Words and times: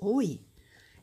Oi! 0.00 0.40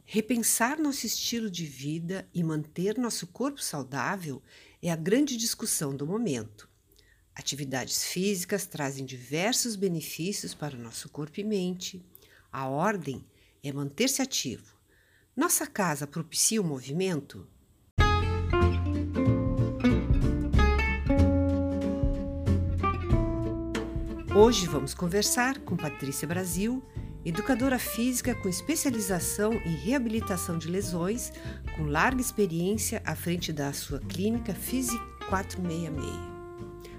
Repensar 0.06 0.80
nosso 0.80 1.06
estilo 1.06 1.50
de 1.50 1.66
vida 1.66 2.26
e 2.34 2.42
manter 2.42 2.98
nosso 2.98 3.28
corpo 3.28 3.62
saudável 3.62 4.42
é 4.82 4.90
a 4.90 4.96
grande 4.96 5.36
discussão 5.36 5.94
do 5.94 6.08
momento. 6.08 6.70
Atividades 7.36 8.06
físicas 8.06 8.66
trazem 8.66 9.06
diversos 9.06 9.76
benefícios 9.76 10.54
para 10.54 10.78
o 10.78 10.80
nosso 10.80 11.10
corpo 11.10 11.42
e 11.42 11.44
mente. 11.44 12.02
A 12.50 12.70
ordem 12.70 13.26
é 13.62 13.70
manter-se 13.74 14.22
ativo. 14.22 14.78
Nossa 15.36 15.68
casa 15.68 16.08
propicia 16.08 16.62
o 16.62 16.66
movimento? 16.66 17.46
Hoje 24.34 24.68
vamos 24.68 24.94
conversar 24.94 25.60
com 25.60 25.76
Patrícia 25.76 26.26
Brasil, 26.26 26.82
educadora 27.26 27.80
física 27.80 28.36
com 28.36 28.48
especialização 28.48 29.54
em 29.54 29.76
reabilitação 29.76 30.60
de 30.60 30.70
lesões, 30.70 31.32
com 31.76 31.86
larga 31.86 32.22
experiência 32.22 33.02
à 33.04 33.16
frente 33.16 33.52
da 33.52 33.74
sua 33.74 34.00
clínica 34.00 34.54
Fisi 34.54 34.98
466. 35.28 36.36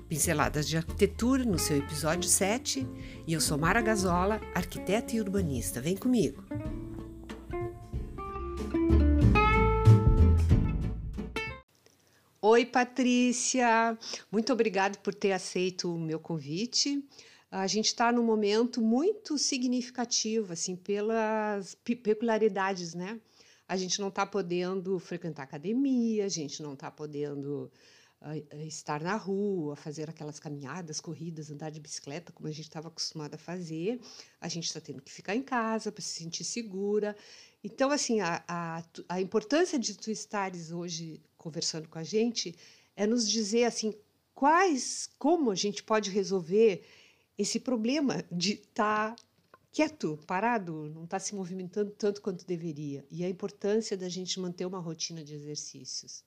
Pinceladas 0.09 0.69
de 0.69 0.77
arquitetura 0.77 1.45
no 1.45 1.59
seu 1.59 1.79
episódio 1.79 2.29
7 2.29 2.87
e 3.27 3.33
eu 3.33 3.41
sou 3.41 3.57
Mara 3.57 3.81
Gazola, 3.81 4.41
arquiteta 4.55 5.15
e 5.15 5.21
urbanista. 5.21 5.81
Vem 5.81 5.97
comigo! 5.97 6.45
Oi, 12.41 12.65
Patrícia! 12.65 13.99
Muito 14.31 14.53
obrigada 14.53 14.97
por 14.99 15.13
ter 15.13 15.33
aceito 15.33 15.93
o 15.93 15.99
meu 15.99 16.21
convite. 16.21 17.05
A 17.57 17.67
gente 17.67 17.87
está 17.87 18.13
num 18.13 18.23
momento 18.23 18.83
muito 18.83 19.39
significativo, 19.39 20.53
assim, 20.53 20.77
pelas 20.77 21.75
peculiaridades, 21.75 22.93
né? 22.93 23.19
A 23.67 23.79
gente 23.79 23.99
não 23.99 24.09
está 24.09 24.27
podendo 24.27 24.99
frequentar 24.99 25.45
academia, 25.45 26.27
a 26.27 26.29
gente 26.29 26.63
não 26.63 26.75
está 26.75 26.91
podendo 26.91 27.73
uh, 28.21 28.57
estar 28.67 29.01
na 29.01 29.17
rua, 29.17 29.75
fazer 29.75 30.11
aquelas 30.11 30.39
caminhadas, 30.39 31.01
corridas, 31.01 31.51
andar 31.51 31.71
de 31.71 31.81
bicicleta, 31.81 32.31
como 32.31 32.47
a 32.47 32.53
gente 32.53 32.67
estava 32.67 32.89
acostumada 32.89 33.37
a 33.37 33.39
fazer. 33.39 34.01
A 34.39 34.49
gente 34.49 34.67
está 34.67 34.79
tendo 34.79 35.01
que 35.01 35.11
ficar 35.11 35.35
em 35.35 35.43
casa 35.43 35.91
para 35.91 36.03
se 36.03 36.11
sentir 36.11 36.45
segura. 36.45 37.17
Então, 37.65 37.91
assim, 37.91 38.21
a, 38.21 38.45
a, 38.47 38.85
a 39.09 39.19
importância 39.19 39.79
de 39.79 39.97
tu 39.97 40.11
estares 40.11 40.73
hoje 40.73 41.23
conversando 41.39 41.89
com 41.89 41.99
a 41.99 42.05
gente 42.05 42.55
é 42.95 43.07
nos 43.07 43.27
dizer, 43.27 43.65
assim, 43.65 43.95
quais, 44.35 45.09
como 45.19 45.51
a 45.51 45.55
gente 45.55 45.83
pode 45.83 46.11
resolver 46.11 46.85
esse 47.39 47.61
problema 47.61 48.25
de 48.31 48.53
estar 48.55 49.15
tá 49.15 49.17
quieto, 49.73 50.19
parado, 50.27 50.91
não 50.95 51.05
estar 51.05 51.19
tá 51.19 51.21
se 51.21 51.35
movimentando 51.35 51.91
tanto 51.91 52.23
quanto 52.23 52.47
deveria. 52.47 53.05
E 53.11 53.25
a 53.25 53.29
importância 53.29 53.97
da 53.97 54.09
gente 54.09 54.41
manter 54.41 54.65
uma 54.65 54.79
rotina 54.79 55.23
de 55.23 55.35
exercícios. 55.35 56.25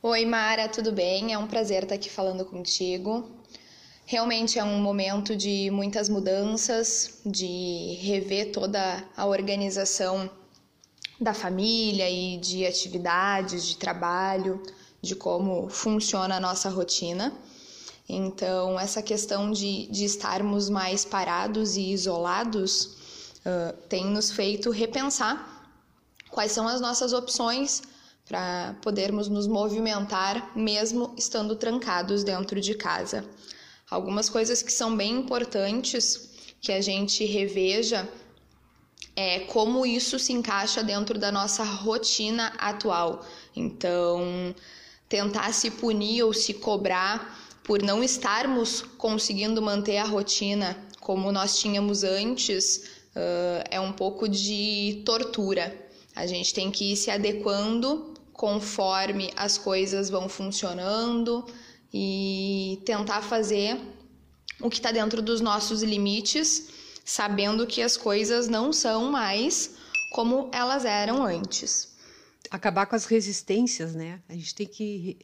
Oi, 0.00 0.24
Mara, 0.24 0.68
tudo 0.68 0.92
bem? 0.92 1.32
É 1.32 1.38
um 1.38 1.46
prazer 1.46 1.82
estar 1.82 1.96
aqui 1.96 2.08
falando 2.08 2.44
contigo. 2.44 3.28
Realmente 4.06 4.58
é 4.58 4.64
um 4.64 4.80
momento 4.80 5.36
de 5.36 5.70
muitas 5.70 6.08
mudanças, 6.08 7.20
de 7.26 7.98
rever 8.00 8.52
toda 8.52 9.04
a 9.14 9.26
organização 9.26 10.30
da 11.20 11.34
família 11.34 12.08
e 12.08 12.38
de 12.38 12.64
atividades, 12.64 13.66
de 13.66 13.76
trabalho, 13.76 14.62
de 15.02 15.14
como 15.14 15.68
funciona 15.68 16.36
a 16.36 16.40
nossa 16.40 16.70
rotina. 16.70 17.36
Então, 18.08 18.80
essa 18.80 19.02
questão 19.02 19.50
de, 19.50 19.86
de 19.88 20.04
estarmos 20.04 20.70
mais 20.70 21.04
parados 21.04 21.76
e 21.76 21.92
isolados 21.92 22.84
uh, 23.44 23.76
tem 23.88 24.06
nos 24.06 24.30
feito 24.30 24.70
repensar 24.70 25.58
quais 26.30 26.52
são 26.52 26.66
as 26.66 26.80
nossas 26.80 27.12
opções 27.12 27.82
para 28.26 28.74
podermos 28.82 29.28
nos 29.28 29.46
movimentar 29.46 30.56
mesmo 30.56 31.14
estando 31.18 31.54
trancados 31.56 32.24
dentro 32.24 32.60
de 32.60 32.74
casa. 32.74 33.24
Algumas 33.90 34.28
coisas 34.28 34.62
que 34.62 34.72
são 34.72 34.96
bem 34.96 35.16
importantes 35.16 36.30
que 36.60 36.72
a 36.72 36.80
gente 36.80 37.24
reveja 37.24 38.08
é 39.16 39.40
como 39.40 39.84
isso 39.84 40.18
se 40.18 40.32
encaixa 40.32 40.82
dentro 40.82 41.18
da 41.18 41.32
nossa 41.32 41.64
rotina 41.64 42.52
atual. 42.58 43.24
Então, 43.56 44.54
tentar 45.08 45.52
se 45.52 45.70
punir 45.70 46.22
ou 46.22 46.32
se 46.32 46.54
cobrar 46.54 47.47
por 47.68 47.82
não 47.82 48.02
estarmos 48.02 48.80
conseguindo 48.96 49.60
manter 49.60 49.98
a 49.98 50.04
rotina 50.04 50.74
como 51.00 51.30
nós 51.30 51.58
tínhamos 51.58 52.02
antes, 52.02 52.78
uh, 53.14 53.62
é 53.70 53.78
um 53.78 53.92
pouco 53.92 54.26
de 54.26 55.02
tortura. 55.04 55.76
A 56.16 56.26
gente 56.26 56.54
tem 56.54 56.70
que 56.70 56.92
ir 56.92 56.96
se 56.96 57.10
adequando 57.10 58.14
conforme 58.32 59.30
as 59.36 59.58
coisas 59.58 60.08
vão 60.08 60.30
funcionando 60.30 61.44
e 61.92 62.80
tentar 62.86 63.20
fazer 63.20 63.78
o 64.62 64.70
que 64.70 64.76
está 64.76 64.90
dentro 64.90 65.20
dos 65.20 65.42
nossos 65.42 65.82
limites, 65.82 66.70
sabendo 67.04 67.66
que 67.66 67.82
as 67.82 67.98
coisas 67.98 68.48
não 68.48 68.72
são 68.72 69.10
mais 69.10 69.72
como 70.14 70.48
elas 70.54 70.86
eram 70.86 71.22
antes. 71.22 71.94
Acabar 72.50 72.86
com 72.86 72.96
as 72.96 73.04
resistências, 73.04 73.94
né? 73.94 74.22
A 74.26 74.32
gente 74.32 74.54
tem 74.54 74.66
que 74.66 75.18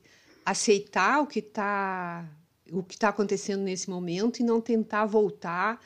aceitar 0.44 1.20
o 1.20 1.26
que 1.26 1.38
está 1.38 2.28
o 2.72 2.82
que 2.82 2.94
está 2.94 3.08
acontecendo 3.10 3.62
nesse 3.62 3.90
momento 3.90 4.40
e 4.40 4.42
não 4.42 4.60
tentar 4.60 5.04
voltar 5.04 5.78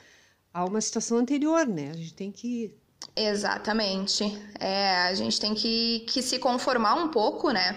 a 0.55 0.65
uma 0.65 0.81
situação 0.81 1.19
anterior, 1.19 1.67
né? 1.67 1.91
A 1.91 1.97
gente 1.97 2.15
tem 2.15 2.31
que 2.31 2.75
Exatamente. 3.15 4.25
É, 4.59 5.03
a 5.03 5.15
gente 5.15 5.41
tem 5.41 5.55
que, 5.55 6.01
que 6.09 6.23
se 6.23 6.39
conformar 6.39 6.95
um 6.95 7.09
pouco, 7.09 7.51
né? 7.51 7.77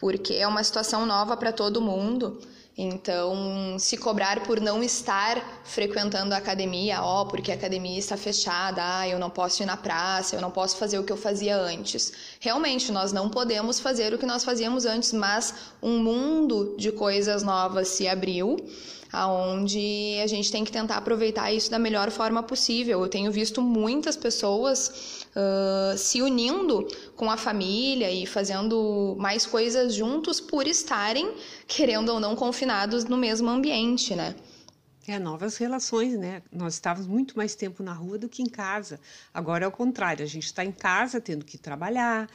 Porque 0.00 0.34
é 0.34 0.46
uma 0.46 0.62
situação 0.62 1.04
nova 1.06 1.36
para 1.36 1.52
todo 1.52 1.80
mundo. 1.80 2.40
Então, 2.80 3.76
se 3.76 3.96
cobrar 3.96 4.44
por 4.44 4.60
não 4.60 4.84
estar 4.84 5.62
frequentando 5.64 6.32
a 6.32 6.36
academia, 6.36 7.02
ó, 7.02 7.24
porque 7.24 7.50
a 7.50 7.56
academia 7.56 7.98
está 7.98 8.16
fechada, 8.16 8.80
ah, 8.80 9.08
eu 9.08 9.18
não 9.18 9.28
posso 9.28 9.64
ir 9.64 9.66
na 9.66 9.76
praça, 9.76 10.36
eu 10.36 10.40
não 10.40 10.52
posso 10.52 10.76
fazer 10.76 10.96
o 10.96 11.02
que 11.02 11.10
eu 11.10 11.16
fazia 11.16 11.56
antes. 11.56 12.12
Realmente, 12.38 12.92
nós 12.92 13.12
não 13.12 13.28
podemos 13.28 13.80
fazer 13.80 14.14
o 14.14 14.18
que 14.18 14.24
nós 14.24 14.44
fazíamos 14.44 14.86
antes, 14.86 15.12
mas 15.12 15.52
um 15.82 15.98
mundo 15.98 16.76
de 16.78 16.92
coisas 16.92 17.42
novas 17.42 17.88
se 17.88 18.06
abriu 18.06 18.56
aonde 19.12 20.18
a 20.22 20.26
gente 20.26 20.50
tem 20.50 20.64
que 20.64 20.72
tentar 20.72 20.96
aproveitar 20.96 21.52
isso 21.52 21.70
da 21.70 21.78
melhor 21.78 22.10
forma 22.10 22.42
possível. 22.42 23.00
Eu 23.00 23.08
tenho 23.08 23.30
visto 23.32 23.62
muitas 23.62 24.16
pessoas 24.16 25.26
uh, 25.34 25.96
se 25.96 26.20
unindo 26.22 26.86
com 27.16 27.30
a 27.30 27.36
família 27.36 28.10
e 28.10 28.26
fazendo 28.26 29.16
mais 29.18 29.46
coisas 29.46 29.94
juntos 29.94 30.40
por 30.40 30.66
estarem, 30.66 31.34
querendo 31.66 32.10
ou 32.10 32.20
não, 32.20 32.36
confinados 32.36 33.04
no 33.04 33.16
mesmo 33.16 33.48
ambiente, 33.48 34.14
né? 34.14 34.34
É, 35.06 35.18
novas 35.18 35.56
relações, 35.56 36.18
né? 36.18 36.42
Nós 36.52 36.74
estávamos 36.74 37.08
muito 37.08 37.34
mais 37.34 37.54
tempo 37.54 37.82
na 37.82 37.94
rua 37.94 38.18
do 38.18 38.28
que 38.28 38.42
em 38.42 38.48
casa. 38.48 39.00
Agora 39.32 39.64
é 39.64 39.68
o 39.68 39.72
contrário, 39.72 40.22
a 40.22 40.28
gente 40.28 40.44
está 40.44 40.62
em 40.62 40.70
casa 40.70 41.18
tendo 41.18 41.46
que 41.46 41.56
trabalhar, 41.56 42.28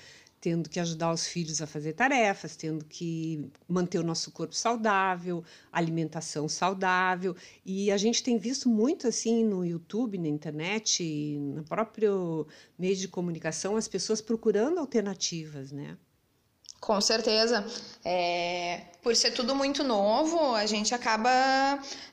tendo 0.44 0.70
que 0.70 0.78
ajudar 0.78 1.14
os 1.14 1.26
filhos 1.26 1.62
a 1.62 1.66
fazer 1.66 1.94
tarefas, 1.94 2.58
tendo 2.58 2.84
que 2.84 3.50
manter 3.66 3.98
o 3.98 4.04
nosso 4.04 4.30
corpo 4.30 4.54
saudável, 4.54 5.42
alimentação 5.72 6.50
saudável. 6.50 7.34
E 7.66 7.90
a 7.90 7.96
gente 7.96 8.22
tem 8.22 8.38
visto 8.38 8.68
muito 8.68 9.08
assim 9.08 9.42
no 9.46 9.66
YouTube, 9.66 10.18
na 10.18 10.28
internet, 10.28 11.38
no 11.40 11.64
próprio 11.64 12.46
meio 12.78 12.94
de 12.94 13.08
comunicação, 13.08 13.78
as 13.78 13.88
pessoas 13.88 14.20
procurando 14.20 14.80
alternativas, 14.80 15.72
né? 15.72 15.98
Com 16.84 17.00
certeza. 17.00 17.66
É, 18.04 18.82
por 19.02 19.16
ser 19.16 19.32
tudo 19.32 19.56
muito 19.56 19.86
novo, 19.86 20.54
a 20.54 20.66
gente 20.66 20.94
acaba 20.94 21.30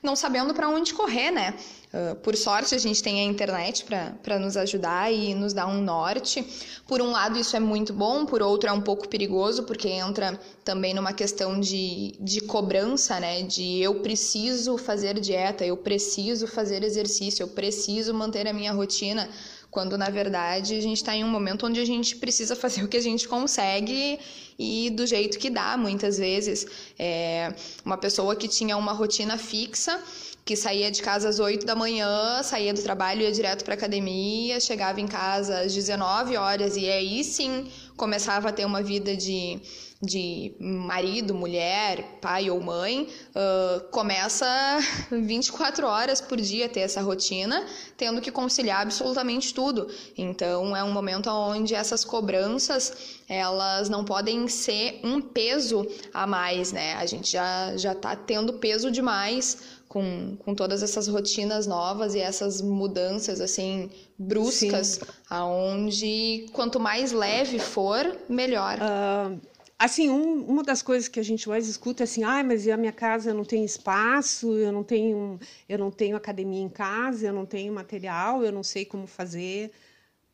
não 0.01 0.15
sabendo 0.15 0.55
para 0.55 0.69
onde 0.69 0.95
correr, 0.95 1.33
né? 1.33 1.57
Uh, 1.93 2.15
por 2.15 2.37
sorte, 2.37 2.73
a 2.77 2.79
gente 2.79 3.03
tem 3.03 3.19
a 3.19 3.25
internet 3.25 3.85
para 4.23 4.39
nos 4.39 4.57
ajudar 4.57 5.13
e 5.13 5.35
nos 5.35 5.53
dar 5.53 5.67
um 5.67 5.83
norte. 5.83 6.47
Por 6.87 7.03
um 7.03 7.11
lado, 7.11 7.37
isso 7.37 7.57
é 7.57 7.59
muito 7.59 7.93
bom, 7.93 8.25
por 8.25 8.43
outro, 8.43 8.71
é 8.71 8.73
um 8.73 8.81
pouco 8.81 9.09
perigoso, 9.09 9.65
porque 9.65 9.89
entra 9.89 10.39
também 10.65 10.95
numa 10.95 11.13
questão 11.13 11.59
de, 11.59 12.15
de 12.21 12.41
cobrança, 12.43 13.19
né? 13.19 13.43
De 13.43 13.81
eu 13.81 13.97
preciso 13.97 14.79
fazer 14.79 15.19
dieta, 15.19 15.67
eu 15.67 15.77
preciso 15.77 16.47
fazer 16.47 16.85
exercício, 16.85 17.43
eu 17.43 17.49
preciso 17.49 18.15
manter 18.15 18.47
a 18.47 18.53
minha 18.53 18.73
rotina 18.73 19.29
quando 19.71 19.97
na 19.97 20.11
verdade 20.11 20.77
a 20.77 20.83
gente 20.83 20.97
está 20.97 21.15
em 21.15 21.25
um 21.25 21.29
momento 21.29 21.67
onde 21.67 21.81
a 21.81 21.85
gente 21.85 22.17
precisa 22.17 22.57
fazer 22.57 22.83
o 22.85 22.89
que 22.89 22.97
a 22.97 23.03
gente 23.03 23.29
consegue 23.29 24.19
e 24.59 24.91
do 24.91 25.07
jeito 25.07 25.39
que 25.39 25.49
dá, 25.49 25.77
muitas 25.77 26.19
vezes. 26.19 26.67
É 26.99 27.55
uma 27.85 27.97
pessoa 27.97 28.37
que 28.37 28.47
tinha 28.47 28.77
uma 28.77 28.93
rotina 28.93 29.39
fixa, 29.39 29.99
que 30.45 30.55
saía 30.57 30.91
de 30.91 31.01
casa 31.01 31.29
às 31.29 31.39
8 31.39 31.65
da 31.65 31.75
manhã, 31.75 32.43
saía 32.43 32.75
do 32.75 32.83
trabalho, 32.83 33.23
ia 33.23 33.33
direto 33.33 33.65
para 33.65 33.75
academia, 33.75 34.61
chegava 34.61 35.01
em 35.01 35.07
casa 35.07 35.61
às 35.61 35.75
19 35.75 36.37
horas 36.37 36.77
e 36.77 36.89
aí 36.91 37.23
sim 37.25 37.71
começava 37.97 38.49
a 38.49 38.53
ter 38.53 38.65
uma 38.65 38.83
vida 38.83 39.17
de 39.17 39.61
de 40.03 40.55
marido, 40.59 41.35
mulher, 41.35 42.19
pai 42.23 42.49
ou 42.49 42.59
mãe, 42.59 43.07
uh, 43.31 43.81
começa 43.91 44.47
24 45.13 45.87
horas 45.87 46.23
por 46.23 46.41
dia 46.41 46.71
ter 46.71 46.81
essa 46.81 47.03
rotina, 47.03 47.67
tendo 47.99 48.21
que 48.21 48.33
conciliar 48.33 48.81
absolutamente 48.81 49.53
tudo. 49.53 49.89
Então 50.17 50.75
é 50.75 50.83
um 50.83 50.91
momento 50.91 51.29
onde 51.29 51.75
essas 51.75 52.03
cobranças 52.03 53.21
elas 53.29 53.91
não 53.91 54.05
podem 54.05 54.49
ser 54.49 55.01
um 55.05 55.21
peso 55.21 55.87
a 56.15 56.27
mais, 56.27 56.73
né? 56.73 56.95
A 56.95 57.05
gente 57.05 57.31
já 57.33 57.77
já 57.77 57.93
está 57.93 58.17
tendo 58.17 58.55
peso 58.55 58.91
demais 58.91 59.81
com, 59.87 60.37
com 60.39 60.55
todas 60.55 60.83
essas 60.83 61.09
rotinas 61.09 61.67
novas 61.67 62.15
e 62.15 62.21
essas 62.21 62.63
mudanças 62.63 63.41
assim 63.41 63.91
bruscas, 64.19 64.87
Sim. 64.87 65.01
aonde 65.29 66.47
quanto 66.53 66.81
mais 66.81 67.13
leve 67.13 67.59
for, 67.59 68.17
melhor. 68.29 68.79
Uh, 68.79 69.51
assim, 69.81 70.11
um, 70.11 70.45
uma 70.45 70.63
das 70.63 70.83
coisas 70.83 71.09
que 71.09 71.19
a 71.19 71.23
gente 71.23 71.49
mais 71.49 71.67
escuta 71.67 72.03
é 72.03 72.05
assim, 72.05 72.23
ah, 72.23 72.45
mas 72.45 72.69
a 72.69 72.77
minha 72.77 72.93
casa 72.93 73.33
não 73.33 73.47
tem 73.47 73.65
espaço, 73.65 74.53
eu 74.53 74.71
não 74.71 74.85
tenho, 74.85 75.41
eu 75.67 75.79
não 75.79 75.91
tenho 75.91 76.17
academia 76.17 76.61
em 76.63 76.69
casa, 76.69 77.29
eu 77.29 77.33
não 77.33 77.47
tenho 77.47 77.73
material, 77.73 78.45
eu 78.45 78.53
não 78.53 78.63
sei 78.63 78.85
como 78.85 79.07
fazer. 79.07 79.73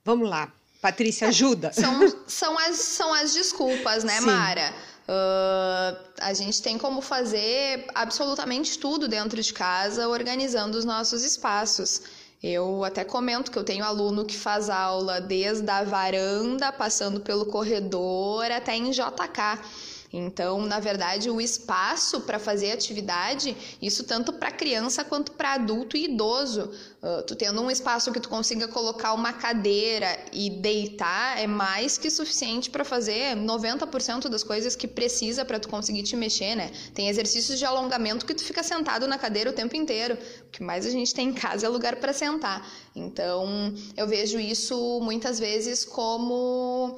Vamos 0.05 0.29
lá, 0.29 0.53
Patrícia, 0.81 1.29
ajuda. 1.29 1.73
São, 1.73 2.25
são, 2.27 2.59
as, 2.59 2.77
são 2.77 3.15
as 3.15 3.33
desculpas, 3.33 4.03
né, 4.03 4.19
Sim. 4.19 4.27
Mara? 4.27 4.75
Uh, 5.09 5.97
a 6.21 6.35
gente 6.35 6.61
tem 6.61 6.77
como 6.77 7.01
fazer 7.01 7.87
absolutamente 7.95 8.77
tudo 8.77 9.07
dentro 9.07 9.41
de 9.41 9.55
casa, 9.55 10.09
organizando 10.09 10.77
os 10.77 10.85
nossos 10.85 11.23
espaços. 11.23 12.03
Eu 12.49 12.85
até 12.85 13.03
comento 13.05 13.51
que 13.51 13.59
eu 13.59 13.65
tenho 13.65 13.85
aluno 13.85 14.25
que 14.25 14.37
faz 14.37 14.71
aula 14.71 15.21
desde 15.21 15.69
a 15.69 15.83
varanda, 15.83 16.71
passando 16.71 17.19
pelo 17.19 17.45
corredor 17.45 18.49
até 18.53 18.77
em 18.77 18.93
JK. 18.93 19.59
Então, 20.13 20.61
na 20.63 20.79
verdade, 20.79 21.31
o 21.31 21.41
espaço 21.41 22.21
para 22.21 22.39
fazer 22.39 22.73
atividade, 22.73 23.57
isso 23.81 24.05
tanto 24.05 24.33
para 24.33 24.51
criança 24.51 25.05
quanto 25.05 25.33
para 25.33 25.55
adulto 25.55 25.97
e 25.97 26.05
idoso. 26.05 26.71
Uh, 27.03 27.23
tu 27.27 27.35
tendo 27.35 27.61
um 27.61 27.71
espaço 27.71 28.13
que 28.13 28.21
tu 28.21 28.29
consiga 28.29 28.69
colocar 28.69 29.13
uma 29.13 29.33
cadeira 29.33 30.19
e 30.33 30.51
deitar 30.51 31.39
é 31.39 31.47
mais 31.47 31.99
que 31.99 32.11
suficiente 32.11 32.71
para 32.71 32.85
fazer 32.85 33.37
90% 33.37 34.29
das 34.29 34.43
coisas 34.43 34.77
que 34.77 34.87
precisa 34.87 35.45
para 35.45 35.59
tu 35.59 35.69
conseguir 35.69 36.03
te 36.03 36.17
mexer, 36.17 36.55
né? 36.55 36.71
Tem 36.95 37.09
exercícios 37.09 37.59
de 37.59 37.65
alongamento 37.65 38.27
que 38.27 38.35
tu 38.35 38.43
fica 38.43 38.63
sentado 38.63 39.07
na 39.07 39.19
cadeira 39.19 39.51
o 39.51 39.53
tempo 39.53 39.77
inteiro. 39.77 40.19
O 40.47 40.51
que 40.51 40.63
mais 40.63 40.87
a 40.87 40.91
gente 40.91 41.15
tem 41.15 41.29
em 41.29 41.33
casa 41.33 41.67
é 41.67 41.69
lugar 41.69 41.97
para 41.97 42.13
sentar. 42.13 42.67
Então, 42.95 43.75
eu 43.97 44.07
vejo 44.07 44.39
isso 44.39 45.01
muitas 45.03 45.39
vezes 45.39 45.85
como 45.85 46.97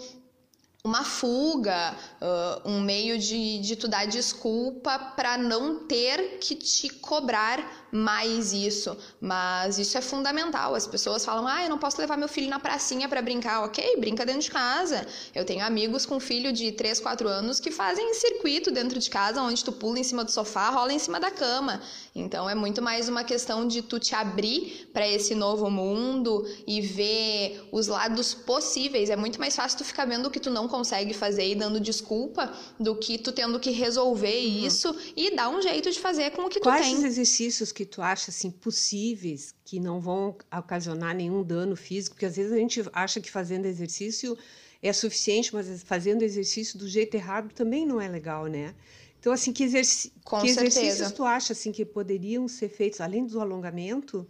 uma 0.84 1.04
fuga, 1.04 1.94
uh, 2.20 2.68
um 2.68 2.80
meio 2.80 3.18
de, 3.18 3.58
de 3.58 3.76
tu 3.76 3.88
dar 3.88 4.06
desculpa 4.06 4.98
para 5.16 5.36
não 5.36 5.86
ter 5.86 6.38
que 6.38 6.54
te 6.54 6.88
cobrar 6.88 7.87
mais 7.90 8.52
isso. 8.52 8.96
Mas 9.20 9.78
isso 9.78 9.96
é 9.96 10.00
fundamental. 10.00 10.74
As 10.74 10.86
pessoas 10.86 11.24
falam: 11.24 11.46
ah, 11.46 11.62
eu 11.62 11.68
não 11.68 11.78
posso 11.78 12.00
levar 12.00 12.16
meu 12.16 12.28
filho 12.28 12.48
na 12.48 12.58
pracinha 12.58 13.08
para 13.08 13.22
brincar. 13.22 13.64
Ok, 13.64 13.96
brinca 13.98 14.24
dentro 14.24 14.42
de 14.42 14.50
casa. 14.50 15.06
Eu 15.34 15.44
tenho 15.44 15.64
amigos 15.64 16.04
com 16.06 16.20
filho 16.20 16.52
de 16.52 16.72
3, 16.72 17.00
4 17.00 17.28
anos 17.28 17.60
que 17.60 17.70
fazem 17.70 18.14
circuito 18.14 18.70
dentro 18.70 18.98
de 18.98 19.08
casa, 19.08 19.40
onde 19.42 19.64
tu 19.64 19.72
pula 19.72 19.98
em 19.98 20.04
cima 20.04 20.24
do 20.24 20.30
sofá, 20.30 20.70
rola 20.70 20.92
em 20.92 20.98
cima 20.98 21.18
da 21.18 21.30
cama. 21.30 21.80
Então 22.14 22.48
é 22.48 22.54
muito 22.54 22.82
mais 22.82 23.08
uma 23.08 23.24
questão 23.24 23.66
de 23.66 23.82
tu 23.82 23.98
te 23.98 24.14
abrir 24.14 24.88
para 24.92 25.06
esse 25.08 25.34
novo 25.34 25.70
mundo 25.70 26.46
e 26.66 26.80
ver 26.80 27.68
os 27.72 27.86
lados 27.86 28.34
possíveis. 28.34 29.10
É 29.10 29.16
muito 29.16 29.38
mais 29.38 29.54
fácil 29.54 29.78
tu 29.78 29.84
ficar 29.84 30.04
vendo 30.04 30.26
o 30.26 30.30
que 30.30 30.40
tu 30.40 30.50
não 30.50 30.68
consegue 30.68 31.14
fazer 31.14 31.48
e 31.50 31.54
dando 31.54 31.80
desculpa 31.80 32.52
do 32.78 32.94
que 32.96 33.18
tu 33.18 33.32
tendo 33.32 33.58
que 33.60 33.70
resolver 33.70 34.38
uhum. 34.38 34.66
isso 34.66 34.94
e 35.16 35.34
dar 35.34 35.48
um 35.48 35.62
jeito 35.62 35.90
de 35.90 35.98
fazer 35.98 36.30
com 36.30 36.42
o 36.42 36.48
que 36.48 36.60
Quais 36.60 36.80
tu 36.80 36.84
tem. 36.84 36.94
Quais 36.94 37.04
exercícios 37.04 37.72
que 37.78 37.86
tu 37.86 38.02
acha 38.02 38.32
assim 38.32 38.50
possíveis 38.50 39.54
que 39.64 39.78
não 39.78 40.00
vão 40.00 40.36
ocasionar 40.52 41.14
nenhum 41.14 41.44
dano 41.44 41.76
físico? 41.76 42.16
Porque 42.16 42.26
às 42.26 42.34
vezes 42.34 42.50
a 42.52 42.56
gente 42.56 42.82
acha 42.92 43.20
que 43.20 43.30
fazendo 43.30 43.66
exercício 43.66 44.36
é 44.82 44.92
suficiente, 44.92 45.54
mas 45.54 45.84
fazendo 45.84 46.22
exercício 46.22 46.76
do 46.76 46.88
jeito 46.88 47.14
errado 47.14 47.54
também 47.54 47.86
não 47.86 48.00
é 48.00 48.08
legal, 48.08 48.46
né? 48.46 48.74
Então, 49.20 49.32
assim, 49.32 49.52
que, 49.52 49.62
exerc... 49.62 50.12
que 50.40 50.46
exercícios 50.48 51.12
tu 51.12 51.24
acha 51.24 51.52
assim, 51.52 51.70
que 51.70 51.84
poderiam 51.84 52.48
ser 52.48 52.68
feitos, 52.68 53.00
além 53.00 53.24
do 53.24 53.40
alongamento? 53.40 54.28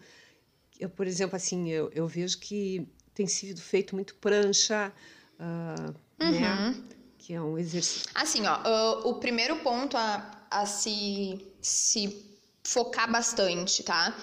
Eu, 0.78 0.90
por 0.90 1.06
exemplo, 1.06 1.34
assim, 1.34 1.70
eu, 1.70 1.90
eu 1.94 2.06
vejo 2.06 2.38
que 2.38 2.86
tem 3.14 3.26
sido 3.26 3.62
feito 3.62 3.94
muito 3.94 4.14
prancha, 4.16 4.92
uh, 5.40 5.94
uhum. 6.22 6.40
né? 6.40 6.74
Que 7.16 7.32
é 7.32 7.40
um 7.40 7.56
exercício. 7.56 8.10
Assim, 8.14 8.42
ó, 8.46 9.08
o 9.08 9.14
primeiro 9.14 9.56
ponto 9.60 9.96
a, 9.96 10.46
a 10.50 10.66
se, 10.66 11.46
se 11.62 12.28
focar 12.68 13.10
bastante, 13.10 13.82
tá? 13.82 14.14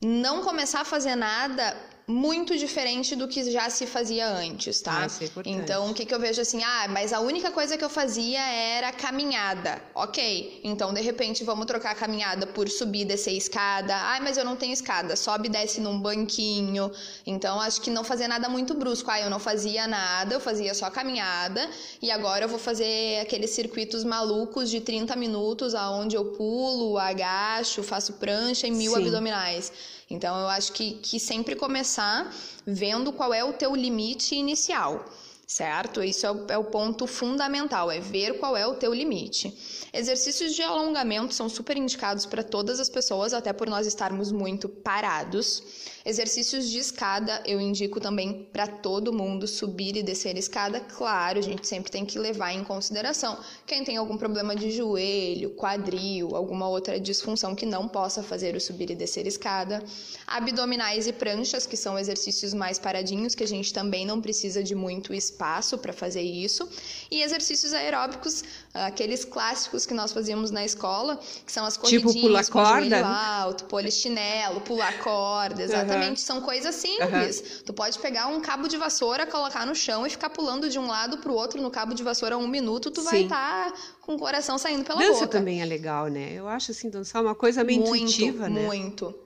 Não 0.00 0.42
começar 0.42 0.80
a 0.80 0.84
fazer 0.84 1.14
nada 1.14 1.76
muito 2.06 2.56
diferente 2.58 3.16
do 3.16 3.26
que 3.26 3.50
já 3.50 3.70
se 3.70 3.86
fazia 3.86 4.28
antes, 4.28 4.80
tá? 4.82 5.06
Ah, 5.06 5.42
então, 5.46 5.90
o 5.90 5.94
que, 5.94 6.04
que 6.04 6.14
eu 6.14 6.20
vejo 6.20 6.40
assim, 6.40 6.62
ah, 6.62 6.86
mas 6.88 7.14
a 7.14 7.20
única 7.20 7.50
coisa 7.50 7.78
que 7.78 7.84
eu 7.84 7.88
fazia 7.88 8.40
era 8.40 8.92
caminhada. 8.92 9.82
Ok, 9.94 10.60
então 10.62 10.92
de 10.92 11.00
repente 11.00 11.42
vamos 11.44 11.64
trocar 11.64 11.92
a 11.92 11.94
caminhada 11.94 12.46
por 12.46 12.68
subir 12.68 13.02
e 13.02 13.04
descer 13.06 13.32
escada. 13.32 13.94
Ah, 13.96 14.18
mas 14.20 14.36
eu 14.36 14.44
não 14.44 14.54
tenho 14.54 14.72
escada, 14.72 15.16
sobe 15.16 15.48
e 15.48 15.50
desce 15.50 15.80
num 15.80 15.98
banquinho. 15.98 16.92
Então, 17.26 17.58
acho 17.58 17.80
que 17.80 17.90
não 17.90 18.04
fazer 18.04 18.28
nada 18.28 18.50
muito 18.50 18.74
brusco. 18.74 19.10
Ah, 19.10 19.20
eu 19.20 19.30
não 19.30 19.38
fazia 19.38 19.86
nada, 19.86 20.34
eu 20.34 20.40
fazia 20.40 20.74
só 20.74 20.90
caminhada 20.90 21.68
e 22.02 22.10
agora 22.10 22.44
eu 22.44 22.48
vou 22.48 22.58
fazer 22.58 23.20
aqueles 23.20 23.50
circuitos 23.50 24.04
malucos 24.04 24.68
de 24.68 24.80
30 24.80 25.16
minutos, 25.16 25.74
aonde 25.74 26.16
eu 26.16 26.26
pulo, 26.32 26.98
agacho, 26.98 27.82
faço 27.82 28.14
prancha 28.14 28.66
e 28.66 28.70
mil 28.70 28.92
Sim. 28.92 29.06
abdominais. 29.06 29.72
Então, 30.14 30.38
eu 30.38 30.48
acho 30.48 30.72
que, 30.72 30.94
que 30.94 31.18
sempre 31.18 31.56
começar 31.56 32.32
vendo 32.64 33.12
qual 33.12 33.34
é 33.34 33.42
o 33.44 33.52
teu 33.52 33.74
limite 33.74 34.34
inicial, 34.34 35.04
certo? 35.46 36.02
Isso 36.02 36.26
é 36.26 36.30
o, 36.30 36.46
é 36.50 36.58
o 36.58 36.64
ponto 36.64 37.06
fundamental, 37.06 37.90
é 37.90 38.00
ver 38.00 38.38
qual 38.38 38.56
é 38.56 38.66
o 38.66 38.74
teu 38.74 38.94
limite. 38.94 39.56
Exercícios 39.92 40.54
de 40.54 40.62
alongamento 40.62 41.34
são 41.34 41.48
super 41.48 41.76
indicados 41.76 42.26
para 42.26 42.42
todas 42.42 42.80
as 42.80 42.88
pessoas, 42.88 43.32
até 43.32 43.52
por 43.52 43.68
nós 43.68 43.86
estarmos 43.86 44.32
muito 44.32 44.68
parados. 44.68 45.62
Exercícios 46.04 46.68
de 46.68 46.78
escada 46.78 47.42
eu 47.46 47.60
indico 47.60 48.00
também 48.00 48.48
para 48.52 48.66
todo 48.66 49.12
mundo 49.12 49.46
subir 49.46 49.96
e 49.96 50.02
descer 50.02 50.36
escada. 50.36 50.80
Claro, 50.80 51.38
a 51.38 51.42
gente 51.42 51.66
sempre 51.66 51.90
tem 51.90 52.04
que 52.04 52.18
levar 52.18 52.52
em 52.52 52.64
consideração 52.64 53.38
quem 53.66 53.84
tem 53.84 53.96
algum 53.96 54.16
problema 54.16 54.54
de 54.54 54.70
joelho, 54.70 55.50
quadril, 55.50 56.34
alguma 56.34 56.68
outra 56.68 56.98
disfunção 56.98 57.54
que 57.54 57.64
não 57.64 57.88
possa 57.88 58.22
fazer 58.22 58.54
o 58.56 58.60
subir 58.60 58.90
e 58.90 58.94
descer 58.94 59.26
escada. 59.26 59.82
Abdominais 60.26 61.06
e 61.06 61.12
pranchas, 61.12 61.66
que 61.66 61.76
são 61.76 61.98
exercícios 61.98 62.52
mais 62.52 62.78
paradinhos, 62.78 63.34
que 63.34 63.44
a 63.44 63.48
gente 63.48 63.72
também 63.72 64.04
não 64.04 64.20
precisa 64.20 64.62
de 64.62 64.74
muito 64.74 65.14
espaço 65.14 65.33
para 65.34 65.92
fazer 65.92 66.22
isso. 66.22 66.68
E 67.10 67.22
exercícios 67.22 67.72
aeróbicos, 67.72 68.42
aqueles 68.72 69.24
clássicos 69.24 69.84
que 69.86 69.94
nós 69.94 70.12
fazíamos 70.12 70.50
na 70.50 70.64
escola, 70.64 71.18
que 71.44 71.52
são 71.52 71.64
as 71.64 71.76
corridinhas 71.76 72.12
tipo 72.12 72.26
pular 72.26 72.44
com 72.44 72.52
corda? 72.52 73.06
alto, 73.06 73.64
polichinelo, 73.64 74.60
pular 74.60 74.98
corda, 74.98 75.62
exatamente. 75.62 76.20
Uhum. 76.20 76.26
São 76.26 76.40
coisas 76.40 76.74
simples. 76.74 77.40
Uhum. 77.40 77.64
Tu 77.66 77.72
pode 77.72 77.98
pegar 77.98 78.26
um 78.28 78.40
cabo 78.40 78.68
de 78.68 78.76
vassoura, 78.76 79.26
colocar 79.26 79.66
no 79.66 79.74
chão 79.74 80.06
e 80.06 80.10
ficar 80.10 80.30
pulando 80.30 80.68
de 80.68 80.78
um 80.78 80.86
lado 80.86 81.18
pro 81.18 81.34
outro 81.34 81.60
no 81.60 81.70
cabo 81.70 81.94
de 81.94 82.02
vassoura 82.02 82.36
um 82.36 82.48
minuto, 82.48 82.90
tu 82.90 83.00
Sim. 83.00 83.06
vai 83.06 83.22
estar 83.22 83.72
tá 83.72 83.78
com 84.00 84.14
o 84.14 84.18
coração 84.18 84.58
saindo 84.58 84.84
pela 84.84 84.98
Dança 84.98 85.12
boca. 85.12 85.26
Dança 85.26 85.38
também 85.38 85.62
é 85.62 85.64
legal, 85.64 86.08
né? 86.08 86.32
Eu 86.32 86.48
acho 86.48 86.70
assim, 86.70 86.90
dançar 86.90 87.22
uma 87.22 87.34
coisa 87.34 87.64
meio 87.64 87.80
muito, 87.80 87.96
intuitiva, 87.96 88.48
né? 88.48 88.66
Muito. 88.66 89.14
É. 89.20 89.23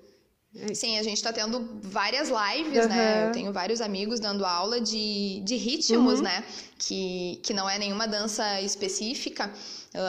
Sim, 0.75 0.99
a 0.99 1.02
gente 1.02 1.19
está 1.19 1.33
tendo 1.33 1.78
várias 1.83 2.28
lives, 2.31 2.85
uhum. 2.85 2.88
né? 2.88 3.26
Eu 3.28 3.33
tenho 3.33 3.52
vários 3.52 3.81
amigos 3.81 4.19
dando 4.19 4.47
aula 4.47 4.81
de, 4.81 5.40
de 5.45 5.57
ritmos, 5.57 6.14
uhum. 6.14 6.25
né? 6.25 6.43
Que, 6.78 7.38
que 7.43 7.52
não 7.52 7.69
é 7.69 7.78
nenhuma 7.78 8.09
dança 8.09 8.61
específica. 8.62 9.52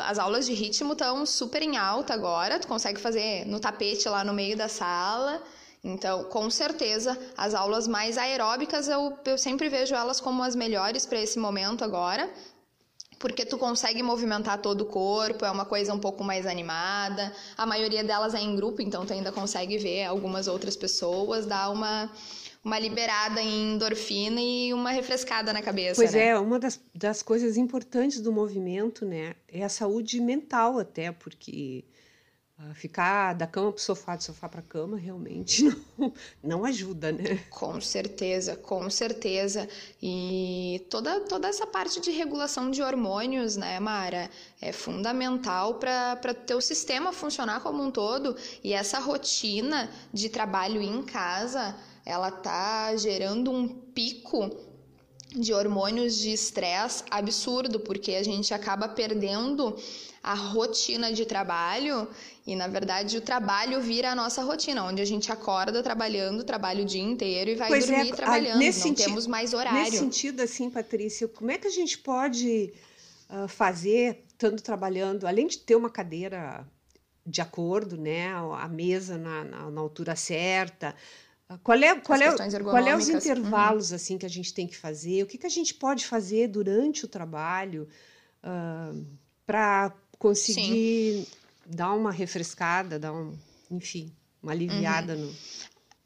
As 0.07 0.17
aulas 0.17 0.45
de 0.45 0.53
ritmo 0.53 0.93
estão 0.93 1.25
super 1.25 1.61
em 1.61 1.77
alta 1.77 2.13
agora. 2.13 2.57
Tu 2.57 2.67
consegue 2.67 2.99
fazer 2.99 3.45
no 3.45 3.59
tapete 3.59 4.07
lá 4.07 4.23
no 4.23 4.33
meio 4.33 4.55
da 4.55 4.69
sala. 4.69 5.43
Então, 5.83 6.25
com 6.25 6.49
certeza, 6.49 7.17
as 7.37 7.53
aulas 7.53 7.87
mais 7.87 8.17
aeróbicas 8.17 8.87
eu, 8.87 9.17
eu 9.25 9.37
sempre 9.37 9.69
vejo 9.69 9.95
elas 9.95 10.19
como 10.19 10.43
as 10.43 10.55
melhores 10.55 11.05
para 11.05 11.21
esse 11.21 11.39
momento 11.39 11.83
agora, 11.85 12.29
porque 13.19 13.45
tu 13.45 13.57
consegue 13.57 14.01
movimentar 14.01 14.61
todo 14.61 14.81
o 14.81 14.85
corpo, 14.85 15.45
é 15.45 15.51
uma 15.51 15.65
coisa 15.65 15.93
um 15.93 15.99
pouco 15.99 16.23
mais 16.23 16.47
animada. 16.47 17.31
A 17.57 17.65
maioria 17.65 18.03
delas 18.03 18.33
é 18.33 18.39
em 18.39 18.55
grupo, 18.55 18.81
então 18.81 19.05
tu 19.05 19.11
ainda 19.11 19.31
consegue 19.31 19.77
ver 19.77 20.05
algumas 20.05 20.47
outras 20.47 20.75
pessoas, 20.77 21.45
dá 21.45 21.69
uma 21.69 22.09
uma 22.63 22.77
liberada 22.77 23.41
em 23.41 23.75
endorfina 23.75 24.39
e 24.41 24.73
uma 24.73 24.91
refrescada 24.91 25.53
na 25.53 25.61
cabeça. 25.61 25.95
Pois 25.95 26.13
né? 26.13 26.27
é, 26.27 26.37
uma 26.37 26.59
das, 26.59 26.79
das 26.93 27.23
coisas 27.23 27.55
importantes 27.55 28.19
do 28.19 28.33
movimento, 28.33 29.05
né, 29.05 29.35
é 29.47 29.63
a 29.63 29.69
saúde 29.69 30.19
mental 30.19 30.77
até, 30.77 31.09
porque 31.11 31.85
ficar 32.73 33.33
da 33.33 33.47
cama 33.47 33.71
para 33.71 33.79
o 33.79 33.81
sofá, 33.81 34.15
do 34.15 34.23
sofá 34.23 34.49
para 34.49 34.59
a 34.59 34.63
cama, 34.63 34.97
realmente 34.97 35.63
não, 35.97 36.13
não 36.43 36.65
ajuda, 36.65 37.11
né? 37.11 37.43
Com 37.49 37.79
certeza, 37.79 38.55
com 38.55 38.89
certeza. 38.89 39.67
E 40.01 40.85
toda, 40.89 41.21
toda 41.21 41.47
essa 41.47 41.65
parte 41.65 42.01
de 42.01 42.11
regulação 42.11 42.69
de 42.69 42.81
hormônios, 42.81 43.55
né, 43.55 43.79
Mara, 43.79 44.29
é 44.61 44.71
fundamental 44.71 45.75
para 45.75 46.19
o 46.31 46.33
teu 46.33 46.61
sistema 46.61 47.13
funcionar 47.13 47.61
como 47.61 47.81
um 47.83 47.91
todo. 47.91 48.35
E 48.63 48.73
essa 48.73 48.99
rotina 48.99 49.89
de 50.13 50.29
trabalho 50.29 50.81
em 50.81 51.01
casa, 51.03 51.75
ela 52.05 52.29
tá 52.29 52.95
gerando 52.97 53.51
um 53.51 53.67
pico 53.67 54.68
de 55.35 55.53
hormônios 55.53 56.17
de 56.17 56.31
estresse 56.31 57.03
absurdo, 57.09 57.79
porque 57.79 58.13
a 58.13 58.23
gente 58.23 58.53
acaba 58.53 58.87
perdendo 58.87 59.75
a 60.23 60.33
rotina 60.33 61.13
de 61.13 61.25
trabalho 61.25 62.07
e 62.45 62.55
na 62.55 62.67
verdade 62.67 63.17
o 63.17 63.21
trabalho 63.21 63.79
vira 63.79 64.11
a 64.11 64.15
nossa 64.15 64.43
rotina, 64.43 64.83
onde 64.83 65.01
a 65.01 65.05
gente 65.05 65.31
acorda 65.31 65.83
trabalhando, 65.83 66.43
trabalha 66.43 66.83
o 66.83 66.85
dia 66.85 67.03
inteiro 67.03 67.51
e 67.51 67.55
vai 67.55 67.69
pois 67.69 67.89
é, 67.89 67.95
dormir 67.95 68.11
é, 68.11 68.15
trabalhando, 68.15 68.63
não 68.63 68.71
senti... 68.71 69.03
temos 69.03 69.27
mais 69.27 69.53
horário. 69.53 69.79
Nesse 69.79 69.97
sentido 69.97 70.41
assim, 70.41 70.69
Patrícia, 70.69 71.27
como 71.27 71.51
é 71.51 71.57
que 71.57 71.67
a 71.67 71.71
gente 71.71 71.97
pode 71.99 72.73
uh, 73.29 73.47
fazer 73.47 74.25
estando 74.29 74.61
trabalhando, 74.61 75.27
além 75.27 75.47
de 75.47 75.59
ter 75.59 75.75
uma 75.75 75.89
cadeira 75.89 76.65
de 77.25 77.41
acordo, 77.41 77.97
né, 77.97 78.33
a 78.33 78.67
mesa 78.67 79.17
na, 79.17 79.43
na, 79.43 79.69
na 79.69 79.81
altura 79.81 80.15
certa, 80.15 80.95
qual 81.57 81.77
é, 81.79 81.95
qual, 81.99 82.21
é, 82.21 82.35
qual 82.61 82.87
é 82.87 82.95
os 82.95 83.07
uhum. 83.07 83.17
intervalos 83.17 83.89
uhum. 83.89 83.95
assim 83.95 84.17
que 84.17 84.25
a 84.25 84.29
gente 84.29 84.53
tem 84.53 84.67
que 84.67 84.77
fazer? 84.77 85.23
O 85.23 85.25
que, 85.25 85.37
que 85.37 85.47
a 85.47 85.49
gente 85.49 85.73
pode 85.73 86.05
fazer 86.05 86.47
durante 86.47 87.05
o 87.05 87.07
trabalho 87.07 87.87
uh, 88.43 89.05
para 89.47 89.91
conseguir 90.19 91.25
Sim. 91.25 91.27
dar 91.65 91.93
uma 91.93 92.11
refrescada, 92.11 92.99
dar 92.99 93.13
um, 93.13 93.35
enfim, 93.71 94.11
uma 94.43 94.51
aliviada 94.51 95.15
uhum. 95.15 95.25
no. 95.25 95.35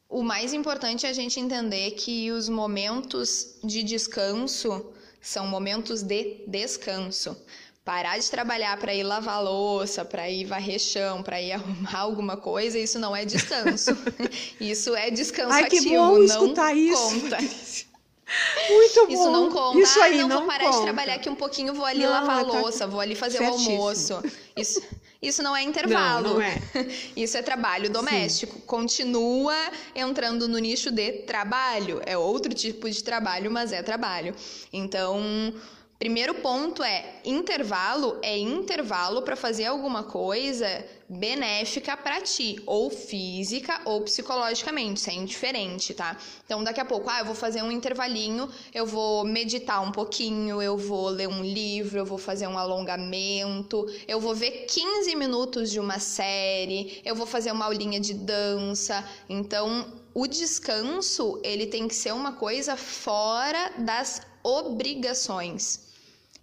O 0.08 0.24
mais 0.24 0.54
importante 0.54 1.06
é 1.06 1.10
a 1.10 1.14
gente 1.14 1.40
entender 1.40 1.92
que 1.92 2.32
os 2.32 2.48
momentos 2.48 3.58
de 3.64 3.84
descanso 3.84 4.94
são 5.20 5.48
momentos 5.48 6.04
de 6.04 6.46
descanso. 6.48 7.36
Parar 7.86 8.18
de 8.18 8.30
trabalhar 8.32 8.78
para 8.78 8.94
ir 8.94 9.04
lavar 9.04 9.44
louça, 9.44 10.06
para 10.06 10.30
ir 10.30 10.46
varrer 10.46 10.80
chão, 10.80 11.22
para 11.22 11.42
ir 11.42 11.52
arrumar 11.54 12.00
alguma 12.00 12.38
coisa, 12.38 12.80
isso 12.80 12.98
não 12.98 13.16
é 13.16 13.26
descanso. 13.26 13.92
isso 14.60 14.96
é 14.96 15.12
descanso 15.12 15.54
Ai, 15.54 15.64
ativo, 15.64 15.84
que 15.84 15.90
bom 15.90 16.18
não 16.18 16.24
escutar 16.24 16.74
isso. 16.74 17.20
conta. 17.22 17.38
Muito 18.70 19.08
bom. 19.08 19.14
Isso 19.14 19.30
não 19.30 19.52
conta. 19.52 19.80
Isso 19.80 20.00
aí 20.02 20.20
ah, 20.20 20.22
não, 20.22 20.30
não 20.30 20.38
vou 20.40 20.48
parar 20.48 20.64
conta. 20.64 20.78
de 20.78 20.84
trabalhar 20.84 21.16
aqui 21.16 21.30
um 21.30 21.36
pouquinho, 21.36 21.74
vou 21.74 21.86
ali 21.86 22.04
não, 22.04 22.10
lavar 22.10 22.46
tá 22.46 22.52
louça, 22.52 22.88
vou 22.88 23.02
ali 23.02 23.16
fazer 23.16 23.40
certíssimo. 23.40 23.70
o 23.70 23.74
almoço. 23.74 24.24
Isso, 24.56 24.82
isso 25.22 25.44
não 25.44 25.56
é 25.56 25.64
intervalo. 25.64 26.30
Não, 26.30 26.34
não 26.36 26.42
é. 26.42 26.62
Isso 27.16 27.38
é 27.38 27.42
trabalho 27.42 27.90
doméstico. 27.90 28.56
Sim. 28.56 28.62
Continua 28.66 29.56
entrando 29.96 30.48
no 30.48 30.58
nicho 30.58 30.92
de 30.92 31.12
trabalho. 31.24 32.02
É 32.06 32.18
outro 32.18 32.54
tipo 32.54 32.90
de 32.90 33.04
trabalho, 33.04 33.50
mas 33.50 33.72
é 33.72 33.82
trabalho. 33.82 34.36
Então, 34.72 35.54
Primeiro 36.04 36.34
ponto 36.34 36.84
é 36.84 37.22
intervalo 37.24 38.20
é 38.22 38.38
intervalo 38.38 39.22
para 39.22 39.38
fazer 39.38 39.64
alguma 39.64 40.04
coisa 40.04 40.86
benéfica 41.08 41.96
para 41.96 42.20
ti, 42.20 42.62
ou 42.66 42.90
física 42.90 43.80
ou 43.86 44.02
psicologicamente, 44.02 45.00
isso 45.00 45.10
é 45.10 45.14
indiferente, 45.14 45.94
tá? 45.94 46.18
Então 46.44 46.62
daqui 46.62 46.82
a 46.82 46.84
pouco, 46.84 47.10
ah, 47.10 47.20
eu 47.20 47.26
vou 47.26 47.34
fazer 47.34 47.64
um 47.64 47.72
intervalinho, 47.72 48.50
eu 48.74 48.86
vou 48.86 49.24
meditar 49.24 49.82
um 49.82 49.94
pouquinho, 49.94 50.62
eu 50.62 50.78
vou 50.78 51.08
ler 51.08 51.30
um 51.30 51.42
livro, 51.42 52.00
eu 52.00 52.06
vou 52.06 52.18
fazer 52.18 52.48
um 52.48 52.58
alongamento, 52.58 53.86
eu 54.06 54.20
vou 54.20 54.36
ver 54.36 54.66
15 54.66 55.16
minutos 55.16 55.72
de 55.72 55.80
uma 55.80 56.00
série, 56.00 57.02
eu 57.06 57.16
vou 57.16 57.26
fazer 57.26 57.54
uma 57.54 57.64
aulinha 57.64 58.02
de 58.02 58.14
dança. 58.14 59.08
Então, 59.30 59.88
o 60.14 60.28
descanso, 60.28 61.40
ele 61.46 61.66
tem 61.66 61.88
que 61.88 61.96
ser 61.96 62.14
uma 62.14 62.34
coisa 62.34 62.76
fora 62.76 63.72
das 63.78 64.22
obrigações. 64.44 65.93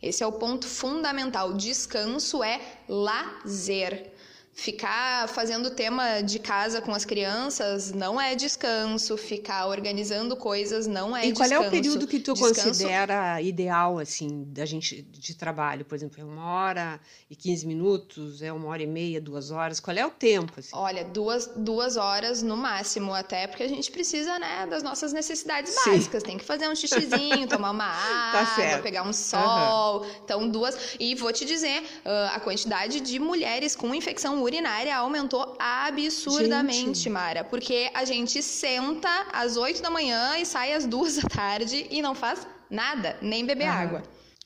Esse 0.02 0.22
é 0.22 0.26
o 0.26 0.32
ponto 0.32 0.66
fundamental. 0.66 1.52
Descanso 1.52 2.42
é 2.42 2.60
lazer. 2.88 4.12
Ficar 4.52 5.26
fazendo 5.28 5.70
tema 5.70 6.20
de 6.20 6.38
casa 6.38 6.82
com 6.82 6.92
as 6.92 7.04
crianças 7.04 7.92
não 7.92 8.20
é 8.20 8.34
descanso, 8.34 9.16
ficar 9.16 9.66
organizando 9.66 10.36
coisas 10.36 10.86
não 10.86 11.16
é 11.16 11.26
e 11.26 11.32
descanso. 11.32 11.52
E 11.52 11.56
qual 11.56 11.64
é 11.64 11.66
o 11.66 11.70
período 11.70 12.06
que 12.06 12.18
tu 12.18 12.34
descanso... 12.34 12.68
considera 12.68 13.40
ideal, 13.40 13.98
assim, 13.98 14.44
da 14.48 14.66
gente 14.66 15.02
de 15.02 15.34
trabalho? 15.34 15.84
Por 15.84 15.94
exemplo, 15.94 16.20
é 16.20 16.24
uma 16.24 16.44
hora 16.44 17.00
e 17.30 17.36
15 17.36 17.66
minutos, 17.66 18.42
é 18.42 18.52
uma 18.52 18.68
hora 18.68 18.82
e 18.82 18.86
meia, 18.86 19.20
duas 19.20 19.50
horas? 19.50 19.80
Qual 19.80 19.96
é 19.96 20.04
o 20.04 20.10
tempo? 20.10 20.52
Assim? 20.58 20.70
Olha, 20.72 21.04
duas, 21.04 21.50
duas 21.56 21.96
horas 21.96 22.42
no 22.42 22.56
máximo, 22.56 23.14
até 23.14 23.46
porque 23.46 23.62
a 23.62 23.68
gente 23.68 23.90
precisa, 23.90 24.38
né, 24.38 24.66
das 24.66 24.82
nossas 24.82 25.12
necessidades 25.12 25.72
Sim. 25.72 25.92
básicas. 25.92 26.22
Tem 26.22 26.36
que 26.36 26.44
fazer 26.44 26.68
um 26.68 26.74
xixizinho, 26.74 27.46
tomar 27.48 27.70
uma 27.70 27.88
tá 27.88 28.40
água, 28.40 28.76
tá 28.76 28.78
pegar 28.82 29.04
um 29.04 29.12
sol. 29.12 30.00
Uhum. 30.00 30.10
Então, 30.24 30.48
duas. 30.48 30.96
E 30.98 31.14
vou 31.14 31.32
te 31.32 31.46
dizer, 31.46 31.82
uh, 32.04 32.34
a 32.34 32.40
quantidade 32.40 33.00
de 33.00 33.18
mulheres 33.18 33.74
com 33.74 33.94
infecção 33.94 34.39
urinária 34.42 34.96
aumentou 34.96 35.56
absurdamente, 35.58 36.94
gente. 36.98 37.10
Mara. 37.10 37.44
Porque 37.44 37.90
a 37.94 38.04
gente 38.04 38.42
senta 38.42 39.26
às 39.32 39.56
8 39.56 39.82
da 39.82 39.90
manhã 39.90 40.38
e 40.38 40.46
sai 40.46 40.72
às 40.72 40.86
duas 40.86 41.16
da 41.20 41.28
tarde 41.28 41.86
e 41.90 42.02
não 42.02 42.14
faz 42.14 42.46
nada, 42.68 43.16
nem 43.20 43.44
beber 43.44 43.68
uhum. 43.68 43.74
água. 43.74 44.02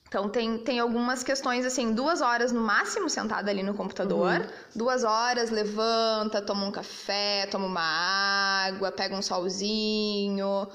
Então 0.07 0.29
tem, 0.29 0.59
tem 0.59 0.79
algumas 0.79 1.25
questões 1.25 1.67
assim, 1.67 1.93
duas 1.93 2.21
horas 2.21 2.53
no 2.53 2.61
máximo 2.61 3.11
sentada 3.11 3.51
ali 3.51 3.65
no 3.65 3.75
computador, 3.75 4.41
uhum. 4.41 4.47
duas 4.75 5.03
horas 5.03 5.51
levanta, 5.51 6.41
toma 6.41 6.65
um 6.65 6.71
café, 6.71 7.49
toma 7.51 7.67
uma 7.67 8.67
água, 8.67 8.93
pega 8.93 9.17
um 9.17 9.23
solzinho 9.23 10.69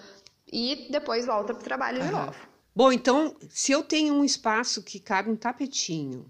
e 0.52 0.90
depois 0.92 1.26
volta 1.26 1.54
pro 1.54 1.64
trabalho 1.64 2.00
uhum. 2.02 2.06
de 2.06 2.12
novo. 2.12 2.36
Bom, 2.76 2.92
então 2.92 3.36
se 3.50 3.72
eu 3.72 3.82
tenho 3.82 4.14
um 4.14 4.26
espaço 4.26 4.84
que 4.84 5.00
cabe 5.00 5.30
um 5.30 5.36
tapetinho, 5.36 6.30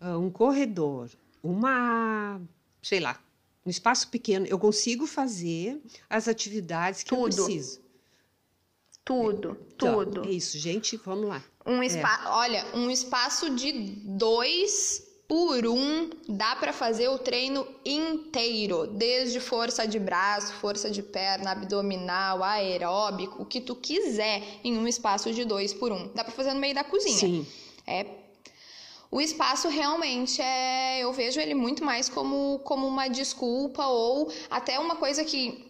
ah, 0.00 0.16
um 0.16 0.30
corredor, 0.30 1.10
uma, 1.42 2.40
sei 2.82 3.00
lá, 3.00 3.20
um 3.64 3.70
espaço 3.70 4.08
pequeno, 4.08 4.46
eu 4.46 4.58
consigo 4.58 5.06
fazer 5.06 5.80
as 6.08 6.28
atividades 6.28 7.02
que 7.02 7.10
tudo. 7.10 7.36
eu 7.36 7.44
preciso. 7.44 7.80
Tudo, 9.04 9.56
então, 9.74 10.04
tudo. 10.04 10.28
É 10.28 10.32
isso, 10.32 10.58
gente, 10.58 10.96
vamos 10.96 11.28
lá. 11.28 11.42
Um 11.64 11.82
espaço, 11.82 12.26
é. 12.26 12.30
olha, 12.30 12.66
um 12.74 12.90
espaço 12.90 13.54
de 13.54 13.72
dois 13.72 15.04
por 15.28 15.66
um 15.66 16.10
dá 16.28 16.54
para 16.54 16.72
fazer 16.72 17.08
o 17.08 17.18
treino 17.18 17.66
inteiro, 17.84 18.86
desde 18.86 19.40
força 19.40 19.86
de 19.86 19.98
braço, 19.98 20.52
força 20.54 20.88
de 20.88 21.02
perna, 21.02 21.50
abdominal, 21.50 22.42
aeróbico, 22.44 23.42
o 23.42 23.46
que 23.46 23.60
tu 23.60 23.74
quiser 23.74 24.42
em 24.62 24.78
um 24.78 24.86
espaço 24.86 25.32
de 25.32 25.44
dois 25.44 25.74
por 25.74 25.90
um. 25.90 26.08
Dá 26.14 26.22
para 26.22 26.32
fazer 26.32 26.54
no 26.54 26.60
meio 26.60 26.74
da 26.74 26.84
cozinha. 26.84 27.16
Sim. 27.16 27.46
É 27.86 28.06
o 29.10 29.20
espaço 29.20 29.68
realmente 29.68 30.40
é, 30.42 31.00
eu 31.00 31.12
vejo 31.12 31.40
ele 31.40 31.54
muito 31.54 31.84
mais 31.84 32.08
como, 32.08 32.60
como 32.60 32.86
uma 32.86 33.08
desculpa 33.08 33.86
ou 33.86 34.30
até 34.50 34.78
uma 34.78 34.96
coisa 34.96 35.24
que 35.24 35.66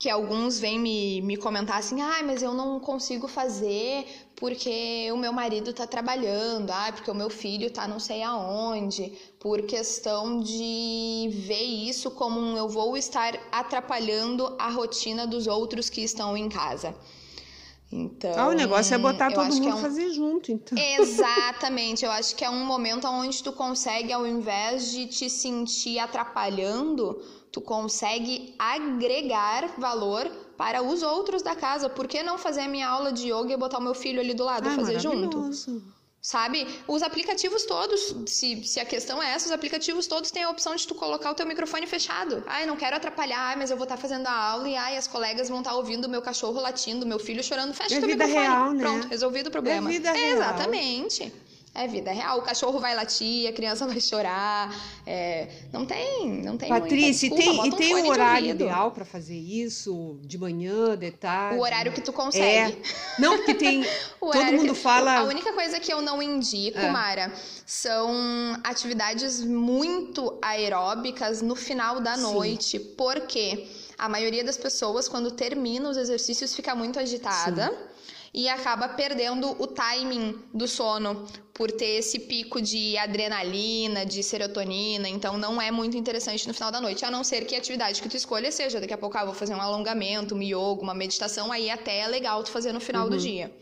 que 0.00 0.08
alguns 0.08 0.58
vêm 0.58 0.78
me, 0.78 1.20
me 1.20 1.36
comentar 1.36 1.76
assim, 1.78 2.00
ah, 2.00 2.22
mas 2.24 2.42
eu 2.42 2.54
não 2.54 2.80
consigo 2.80 3.28
fazer 3.28 4.06
porque 4.34 5.06
o 5.12 5.16
meu 5.18 5.30
marido 5.30 5.74
tá 5.74 5.86
trabalhando, 5.86 6.70
ah, 6.70 6.90
porque 6.90 7.10
o 7.10 7.14
meu 7.14 7.28
filho 7.28 7.70
tá 7.70 7.86
não 7.86 8.00
sei 8.00 8.22
aonde, 8.22 9.12
por 9.38 9.60
questão 9.60 10.40
de 10.40 11.28
ver 11.46 11.62
isso 11.62 12.10
como 12.12 12.40
um 12.40 12.56
eu 12.56 12.66
vou 12.66 12.96
estar 12.96 13.38
atrapalhando 13.52 14.56
a 14.58 14.70
rotina 14.70 15.26
dos 15.26 15.46
outros 15.46 15.90
que 15.90 16.00
estão 16.00 16.34
em 16.34 16.48
casa. 16.48 16.96
Então, 17.92 18.32
ah, 18.38 18.48
o 18.48 18.52
negócio 18.52 18.94
é 18.94 18.98
botar 18.98 19.32
todo 19.32 19.52
mundo 19.52 19.68
é 19.68 19.74
um... 19.74 19.78
fazer 19.78 20.10
junto, 20.12 20.52
então. 20.52 20.78
Exatamente. 20.78 22.04
Eu 22.04 22.12
acho 22.12 22.36
que 22.36 22.44
é 22.44 22.50
um 22.50 22.64
momento 22.64 23.08
onde 23.08 23.42
tu 23.42 23.52
consegue, 23.52 24.12
ao 24.12 24.24
invés 24.24 24.92
de 24.92 25.06
te 25.06 25.28
sentir 25.28 25.98
atrapalhando, 25.98 27.20
tu 27.50 27.60
consegue 27.60 28.54
agregar 28.56 29.74
valor 29.76 30.30
para 30.56 30.82
os 30.82 31.02
outros 31.02 31.42
da 31.42 31.56
casa. 31.56 31.88
Por 31.88 32.06
que 32.06 32.22
não 32.22 32.38
fazer 32.38 32.60
a 32.60 32.68
minha 32.68 32.88
aula 32.88 33.12
de 33.12 33.32
yoga 33.32 33.52
e 33.52 33.56
botar 33.56 33.78
o 33.78 33.82
meu 33.82 33.94
filho 33.94 34.20
ali 34.20 34.34
do 34.34 34.44
lado 34.44 34.68
ah, 34.68 34.72
e 34.72 34.76
fazer 34.76 35.00
junto? 35.00 35.50
Sabe? 36.22 36.66
Os 36.86 37.02
aplicativos 37.02 37.64
todos, 37.64 38.14
se, 38.26 38.62
se 38.64 38.78
a 38.78 38.84
questão 38.84 39.22
é 39.22 39.32
essa, 39.32 39.46
os 39.46 39.52
aplicativos 39.52 40.06
todos 40.06 40.30
têm 40.30 40.42
a 40.42 40.50
opção 40.50 40.76
de 40.76 40.86
tu 40.86 40.94
colocar 40.94 41.30
o 41.30 41.34
teu 41.34 41.46
microfone 41.46 41.86
fechado. 41.86 42.44
Ai, 42.46 42.66
não 42.66 42.76
quero 42.76 42.94
atrapalhar, 42.94 43.56
mas 43.56 43.70
eu 43.70 43.76
vou 43.76 43.84
estar 43.84 43.96
tá 43.96 44.02
fazendo 44.02 44.26
a 44.26 44.32
aula 44.32 44.68
e 44.68 44.76
ai, 44.76 44.98
as 44.98 45.08
colegas 45.08 45.48
vão 45.48 45.60
estar 45.60 45.70
tá 45.70 45.76
ouvindo 45.76 46.04
o 46.04 46.10
meu 46.10 46.20
cachorro 46.20 46.60
latindo, 46.60 47.06
meu 47.06 47.18
filho 47.18 47.42
chorando. 47.42 47.72
Fecha 47.72 47.94
é 47.94 47.98
o 47.98 48.00
teu 48.00 48.08
vida 48.08 48.26
microfone. 48.26 48.48
Real, 48.48 48.72
né? 48.72 48.82
Pronto, 48.82 49.08
resolvido 49.08 49.46
o 49.46 49.50
problema. 49.50 49.88
É 49.88 49.92
vida 49.92 50.12
real. 50.12 50.36
Exatamente. 50.36 51.32
É 51.74 51.86
vida 51.86 52.10
real. 52.10 52.38
O 52.38 52.42
cachorro 52.42 52.78
vai 52.80 52.94
latir, 52.94 53.48
a 53.48 53.52
criança 53.52 53.86
vai 53.88 54.00
chorar. 54.00 54.74
É, 55.06 55.48
não 55.72 55.86
tem, 55.86 56.42
não 56.42 56.56
tem 56.56 56.68
Patrícia, 56.68 57.28
muita 57.28 57.44
desculpa, 57.44 57.66
e 57.66 57.70
tem, 57.70 57.94
um 57.94 57.96
e 57.96 58.00
tem 58.00 58.04
um 58.04 58.08
horário 58.08 58.50
ideal 58.50 58.90
para 58.90 59.04
fazer 59.04 59.36
isso? 59.36 60.18
De 60.22 60.36
manhã, 60.36 60.96
de 60.96 61.10
tarde? 61.12 61.58
O 61.58 61.62
horário 61.62 61.92
que 61.92 62.00
tu 62.00 62.12
consegue. 62.12 62.72
É. 62.72 63.20
Não, 63.20 63.36
porque 63.36 63.54
tem. 63.54 63.84
todo 64.18 64.52
mundo 64.52 64.74
que, 64.74 64.80
fala. 64.80 65.18
A 65.18 65.24
única 65.24 65.52
coisa 65.52 65.78
que 65.78 65.92
eu 65.92 66.02
não 66.02 66.22
indico, 66.22 66.78
é. 66.78 66.90
Mara, 66.90 67.32
são 67.64 68.10
atividades 68.64 69.44
muito 69.44 70.38
aeróbicas 70.42 71.40
no 71.40 71.54
final 71.54 72.00
da 72.00 72.16
noite. 72.16 72.78
Sim. 72.78 72.94
Porque 72.96 73.68
a 73.96 74.08
maioria 74.08 74.42
das 74.42 74.56
pessoas, 74.56 75.08
quando 75.08 75.30
termina 75.30 75.88
os 75.88 75.96
exercícios, 75.96 76.54
fica 76.54 76.74
muito 76.74 76.98
agitada. 76.98 77.68
Sim 77.68 77.90
e 78.32 78.48
acaba 78.48 78.88
perdendo 78.88 79.50
o 79.60 79.66
timing 79.66 80.38
do 80.54 80.68
sono 80.68 81.26
por 81.52 81.70
ter 81.70 81.98
esse 81.98 82.18
pico 82.20 82.60
de 82.62 82.96
adrenalina, 82.96 84.06
de 84.06 84.22
serotonina, 84.22 85.08
então 85.08 85.36
não 85.36 85.60
é 85.60 85.70
muito 85.70 85.96
interessante 85.96 86.46
no 86.46 86.54
final 86.54 86.70
da 86.70 86.80
noite, 86.80 87.04
a 87.04 87.10
não 87.10 87.24
ser 87.24 87.44
que 87.44 87.54
a 87.54 87.58
atividade 87.58 88.00
que 88.00 88.08
tu 88.08 88.16
escolha 88.16 88.50
seja, 88.50 88.80
daqui 88.80 88.94
a 88.94 88.98
pouco 88.98 89.18
ah, 89.18 89.24
vou 89.24 89.34
fazer 89.34 89.54
um 89.54 89.60
alongamento, 89.60 90.34
um 90.34 90.42
yoga, 90.42 90.80
uma 90.80 90.94
meditação, 90.94 91.50
aí 91.50 91.68
até 91.68 91.98
é 91.98 92.06
legal 92.06 92.42
tu 92.44 92.50
fazer 92.50 92.72
no 92.72 92.80
final 92.80 93.04
uhum. 93.04 93.10
do 93.10 93.18
dia. 93.18 93.52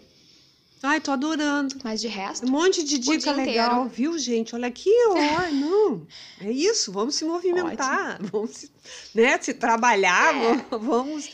Ai, 0.80 1.00
tô 1.00 1.10
adorando. 1.10 1.74
Mas 1.82 2.00
de 2.00 2.06
resto. 2.06 2.46
Um 2.46 2.50
monte 2.50 2.84
de 2.84 2.98
dica 2.98 3.32
legal, 3.32 3.86
inteiro. 3.86 3.88
viu, 3.88 4.18
gente? 4.18 4.54
Olha 4.54 4.68
aqui, 4.68 4.92
ó. 5.08 5.14
não. 5.50 6.06
É 6.40 6.52
isso, 6.52 6.92
vamos 6.92 7.16
se 7.16 7.24
movimentar. 7.24 8.14
Ótimo. 8.14 8.28
Vamos 8.30 8.50
se, 8.52 8.70
né, 9.12 9.38
se 9.42 9.54
trabalhar, 9.54 10.36
é. 10.36 10.78
vamos 10.78 11.30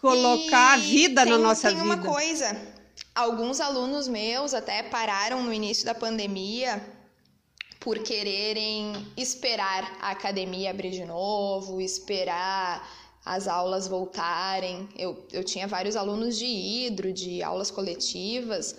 colocar 0.00 0.78
e 0.78 0.80
a 0.80 0.84
vida 0.84 1.22
tem, 1.22 1.32
na 1.32 1.38
nossa 1.38 1.68
tem 1.68 1.76
vida. 1.76 1.96
Tem 1.96 2.00
uma 2.00 2.12
coisa, 2.12 2.56
alguns 3.14 3.60
alunos 3.60 4.08
meus 4.08 4.54
até 4.54 4.82
pararam 4.82 5.42
no 5.42 5.52
início 5.52 5.84
da 5.84 5.94
pandemia 5.94 6.82
por 7.78 7.98
quererem 7.98 8.92
esperar 9.16 9.98
a 10.00 10.10
academia 10.10 10.70
abrir 10.70 10.90
de 10.90 11.04
novo, 11.04 11.80
esperar 11.80 12.86
as 13.24 13.46
aulas 13.46 13.86
voltarem. 13.86 14.88
Eu, 14.96 15.26
eu 15.32 15.44
tinha 15.44 15.66
vários 15.66 15.96
alunos 15.96 16.38
de 16.38 16.46
hidro, 16.46 17.12
de 17.12 17.42
aulas 17.42 17.70
coletivas, 17.70 18.76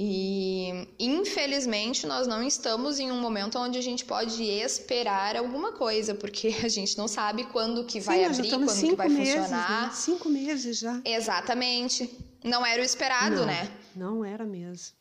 e 0.00 0.86
infelizmente 0.96 2.06
nós 2.06 2.28
não 2.28 2.40
estamos 2.40 3.00
em 3.00 3.10
um 3.10 3.20
momento 3.20 3.58
onde 3.58 3.76
a 3.76 3.82
gente 3.82 4.04
pode 4.04 4.44
esperar 4.44 5.36
alguma 5.36 5.72
coisa, 5.72 6.14
porque 6.14 6.54
a 6.62 6.68
gente 6.68 6.96
não 6.96 7.08
sabe 7.08 7.42
quando 7.46 7.82
que 7.82 7.98
vai 7.98 8.18
Sim, 8.18 8.24
abrir, 8.26 8.48
quando 8.48 8.80
que 8.80 8.94
vai 8.94 9.08
meses, 9.08 9.34
funcionar. 9.34 9.86
Né? 9.88 9.90
Cinco 9.92 10.28
meses 10.28 10.78
já. 10.78 11.00
Exatamente. 11.04 12.08
Não 12.44 12.64
era 12.64 12.80
o 12.80 12.84
esperado, 12.84 13.38
não, 13.38 13.46
né? 13.46 13.68
Não 13.96 14.24
era 14.24 14.44
mesmo. 14.44 14.94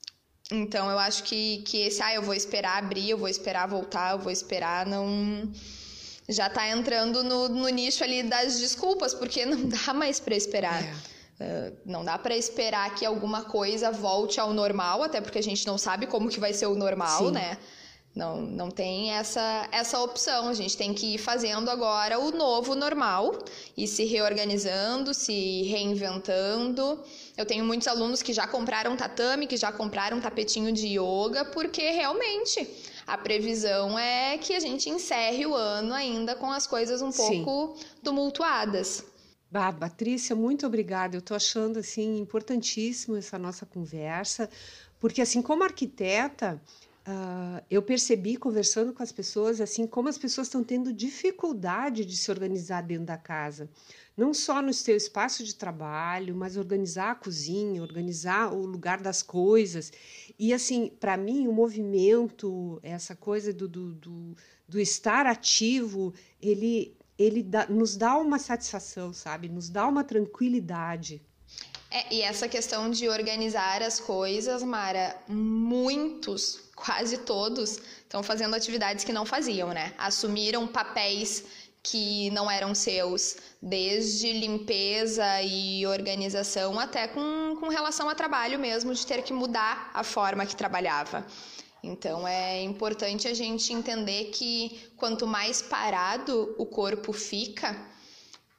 Então 0.51 0.89
eu 0.89 0.97
acho 0.97 1.23
que, 1.25 1.59
que 1.59 1.77
esse, 1.77 2.01
ah, 2.01 2.15
eu 2.15 2.23
vou 2.23 2.33
esperar 2.33 2.79
abrir, 2.79 3.11
eu 3.11 3.19
vou 3.19 3.27
esperar 3.27 3.67
voltar, 3.67 4.13
eu 4.13 4.19
vou 4.19 4.31
esperar, 4.31 4.87
não. 4.87 5.47
Já 6.27 6.49
tá 6.49 6.67
entrando 6.69 7.23
no, 7.23 7.47
no 7.47 7.69
nicho 7.69 8.03
ali 8.03 8.23
das 8.23 8.59
desculpas, 8.59 9.13
porque 9.13 9.45
não 9.45 9.69
dá 9.69 9.93
mais 9.93 10.19
para 10.19 10.35
esperar. 10.35 10.83
É. 10.83 11.16
Uh, 11.39 11.77
não 11.85 12.03
dá 12.03 12.17
para 12.17 12.35
esperar 12.35 12.95
que 12.95 13.05
alguma 13.05 13.43
coisa 13.43 13.91
volte 13.91 14.39
ao 14.39 14.53
normal, 14.53 15.03
até 15.03 15.21
porque 15.21 15.37
a 15.37 15.43
gente 15.43 15.67
não 15.67 15.77
sabe 15.77 16.07
como 16.07 16.29
que 16.29 16.39
vai 16.39 16.51
ser 16.51 16.65
o 16.65 16.75
normal, 16.75 17.27
Sim. 17.27 17.31
né? 17.31 17.57
Não, 18.17 18.41
não 18.41 18.71
tem 18.71 19.11
essa, 19.11 19.69
essa 19.71 19.99
opção. 19.99 20.49
A 20.49 20.53
gente 20.53 20.75
tem 20.75 20.91
que 20.91 21.13
ir 21.13 21.17
fazendo 21.19 21.69
agora 21.69 22.17
o 22.17 22.31
novo 22.31 22.73
normal 22.73 23.37
e 23.77 23.87
se 23.87 24.05
reorganizando, 24.05 25.13
se 25.13 25.61
reinventando. 25.63 26.99
Eu 27.37 27.45
tenho 27.45 27.63
muitos 27.63 27.87
alunos 27.87 28.23
que 28.23 28.33
já 28.33 28.47
compraram 28.47 28.97
tatame, 28.97 29.45
que 29.45 29.55
já 29.55 29.71
compraram 29.71 30.19
tapetinho 30.19 30.71
de 30.71 30.97
yoga, 30.97 31.45
porque 31.45 31.91
realmente 31.91 32.67
a 33.05 33.15
previsão 33.15 33.99
é 33.99 34.39
que 34.39 34.55
a 34.55 34.59
gente 34.59 34.89
encerre 34.89 35.45
o 35.45 35.53
ano 35.53 35.93
ainda 35.93 36.33
com 36.35 36.51
as 36.51 36.65
coisas 36.65 37.03
um 37.03 37.11
Sim. 37.11 37.45
pouco 37.45 37.79
tumultuadas. 38.03 39.05
Ah, 39.53 39.71
Patrícia, 39.71 40.35
muito 40.35 40.67
obrigada. 40.67 41.15
Eu 41.15 41.19
estou 41.19 41.35
achando 41.35 41.79
assim 41.79 42.17
importantíssimo 42.17 43.15
essa 43.15 43.39
nossa 43.39 43.65
conversa, 43.65 44.49
porque 44.99 45.21
assim 45.21 45.41
como 45.41 45.63
arquiteta, 45.63 46.61
uh, 47.07 47.63
eu 47.71 47.81
percebi 47.81 48.35
conversando 48.35 48.91
com 48.93 49.01
as 49.01 49.11
pessoas 49.11 49.61
assim 49.61 49.87
como 49.87 50.09
as 50.09 50.17
pessoas 50.17 50.47
estão 50.47 50.63
tendo 50.63 50.91
dificuldade 50.91 52.03
de 52.03 52.17
se 52.17 52.29
organizar 52.29 52.81
dentro 52.81 53.05
da 53.05 53.17
casa, 53.17 53.69
não 54.17 54.33
só 54.33 54.61
no 54.61 54.73
seu 54.73 54.97
espaço 54.97 55.43
de 55.45 55.55
trabalho, 55.55 56.35
mas 56.35 56.57
organizar 56.57 57.11
a 57.11 57.15
cozinha, 57.15 57.81
organizar 57.81 58.53
o 58.53 58.65
lugar 58.65 58.99
das 59.01 59.23
coisas. 59.23 59.93
E 60.37 60.53
assim, 60.53 60.89
para 60.99 61.15
mim, 61.15 61.47
o 61.47 61.53
movimento, 61.53 62.79
essa 62.83 63.15
coisa 63.15 63.53
do, 63.53 63.67
do, 63.67 63.93
do, 63.93 64.35
do 64.67 64.79
estar 64.79 65.25
ativo, 65.25 66.13
ele 66.41 66.97
ele 67.17 67.41
dá, 67.41 67.65
nos 67.67 67.95
dá 67.95 68.17
uma 68.17 68.39
satisfação, 68.39 69.13
sabe? 69.13 69.49
Nos 69.49 69.69
dá 69.69 69.87
uma 69.87 70.03
tranquilidade. 70.03 71.21
É, 71.89 72.13
e 72.13 72.21
essa 72.21 72.47
questão 72.47 72.89
de 72.91 73.07
organizar 73.07 73.81
as 73.81 73.99
coisas, 73.99 74.61
Mara, 74.61 75.15
muitos, 75.27 76.59
quase 76.75 77.19
todos, 77.19 77.79
estão 78.03 78.21
fazendo 78.21 78.55
atividades 78.55 79.05
que 79.05 79.13
não 79.13 79.25
faziam, 79.25 79.69
né? 79.69 79.93
Assumiram 79.97 80.67
papéis 80.67 81.45
que 81.81 82.29
não 82.31 82.51
eram 82.51 82.75
seus, 82.75 83.37
desde 83.61 84.33
limpeza 84.33 85.41
e 85.41 85.87
organização 85.87 86.77
até 86.77 87.07
com, 87.07 87.55
com 87.57 87.69
relação 87.69 88.09
a 88.09 88.15
trabalho 88.15 88.59
mesmo, 88.59 88.93
de 88.93 89.07
ter 89.07 89.21
que 89.21 89.31
mudar 89.31 89.89
a 89.93 90.03
forma 90.03 90.45
que 90.45 90.55
trabalhava. 90.55 91.25
Então 91.87 92.27
é 92.27 92.61
importante 92.63 93.27
a 93.27 93.33
gente 93.33 93.71
entender 93.71 94.25
que 94.25 94.91
quanto 94.97 95.25
mais 95.25 95.61
parado 95.61 96.53
o 96.57 96.65
corpo 96.65 97.13
fica, 97.13 97.69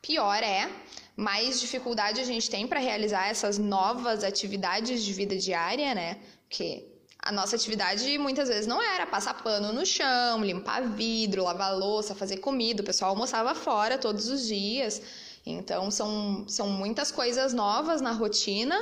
pior 0.01 0.43
é, 0.43 0.71
mais 1.15 1.61
dificuldade 1.61 2.21
a 2.21 2.25
gente 2.25 2.49
tem 2.49 2.67
para 2.67 2.81
realizar 2.81 3.29
essas 3.29 3.59
novas 3.59 4.25
atividades 4.25 5.05
de 5.05 5.13
vida 5.13 5.37
diária, 5.37 5.95
né? 5.95 6.19
Porque 6.49 6.87
a 7.19 7.31
nossa 7.31 7.57
atividade 7.57 8.17
muitas 8.17 8.49
vezes 8.49 8.67
não 8.67 8.81
era 8.83 9.07
passar 9.07 9.35
pano 9.43 9.73
no 9.73 9.85
chão, 9.85 10.43
limpar 10.43 10.83
vidro, 10.83 11.45
lavar 11.45 11.77
louça, 11.77 12.15
fazer 12.15 12.39
comida. 12.39 12.83
O 12.83 12.87
pessoal 12.87 13.11
almoçava 13.11 13.55
fora 13.55 13.99
todos 13.99 14.29
os 14.29 14.47
dias. 14.47 15.03
Então 15.45 15.91
são, 15.91 16.47
são 16.49 16.69
muitas 16.69 17.11
coisas 17.11 17.53
novas 17.53 18.01
na 18.01 18.13
rotina 18.13 18.79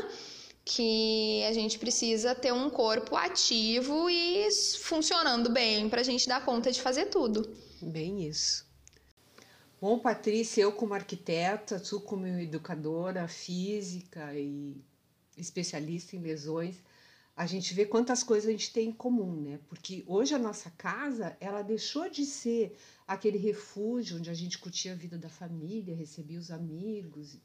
que 0.68 1.44
a 1.44 1.52
gente 1.52 1.78
precisa 1.78 2.34
ter 2.34 2.52
um 2.52 2.68
corpo 2.68 3.14
ativo 3.14 4.10
e 4.10 4.48
funcionando 4.82 5.48
bem 5.48 5.88
para 5.88 6.00
a 6.00 6.04
gente 6.04 6.26
dar 6.26 6.44
conta 6.44 6.72
de 6.72 6.82
fazer 6.82 7.06
tudo. 7.06 7.48
Bem 7.80 8.26
isso. 8.26 8.66
Bom, 9.80 9.96
Patrícia, 10.00 10.62
eu 10.62 10.72
como 10.72 10.92
arquiteta, 10.92 11.78
tu 11.78 12.00
como 12.00 12.26
educadora 12.26 13.28
física 13.28 14.34
e 14.34 14.76
especialista 15.36 16.16
em 16.16 16.20
lesões, 16.20 16.82
a 17.36 17.46
gente 17.46 17.72
vê 17.72 17.86
quantas 17.86 18.24
coisas 18.24 18.48
a 18.48 18.50
gente 18.50 18.72
tem 18.72 18.88
em 18.88 18.92
comum, 18.92 19.40
né? 19.40 19.60
Porque 19.68 20.02
hoje 20.08 20.34
a 20.34 20.38
nossa 20.38 20.70
casa, 20.70 21.36
ela 21.38 21.62
deixou 21.62 22.10
de 22.10 22.24
ser 22.24 22.76
aquele 23.06 23.38
refúgio 23.38 24.16
onde 24.16 24.30
a 24.30 24.34
gente 24.34 24.58
curtia 24.58 24.94
a 24.94 24.96
vida 24.96 25.16
da 25.16 25.28
família, 25.28 25.94
recebia 25.94 26.40
os 26.40 26.50
amigos, 26.50 27.36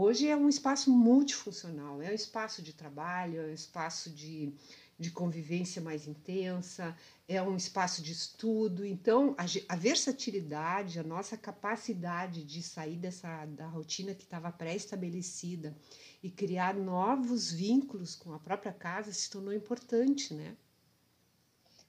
Hoje 0.00 0.28
é 0.28 0.36
um 0.36 0.48
espaço 0.48 0.92
multifuncional, 0.92 2.00
é 2.00 2.12
um 2.12 2.14
espaço 2.14 2.62
de 2.62 2.72
trabalho, 2.72 3.40
é 3.40 3.46
um 3.46 3.52
espaço 3.52 4.08
de, 4.08 4.54
de 4.96 5.10
convivência 5.10 5.82
mais 5.82 6.06
intensa, 6.06 6.96
é 7.26 7.42
um 7.42 7.56
espaço 7.56 8.00
de 8.00 8.12
estudo. 8.12 8.86
Então, 8.86 9.34
a, 9.36 9.44
a 9.74 9.74
versatilidade, 9.74 11.00
a 11.00 11.02
nossa 11.02 11.36
capacidade 11.36 12.44
de 12.44 12.62
sair 12.62 12.94
dessa 12.94 13.44
da 13.46 13.66
rotina 13.66 14.14
que 14.14 14.22
estava 14.22 14.52
pré-estabelecida 14.52 15.76
e 16.22 16.30
criar 16.30 16.76
novos 16.76 17.50
vínculos 17.50 18.14
com 18.14 18.32
a 18.32 18.38
própria 18.38 18.72
casa 18.72 19.12
se 19.12 19.28
tornou 19.28 19.52
importante, 19.52 20.32
né? 20.32 20.56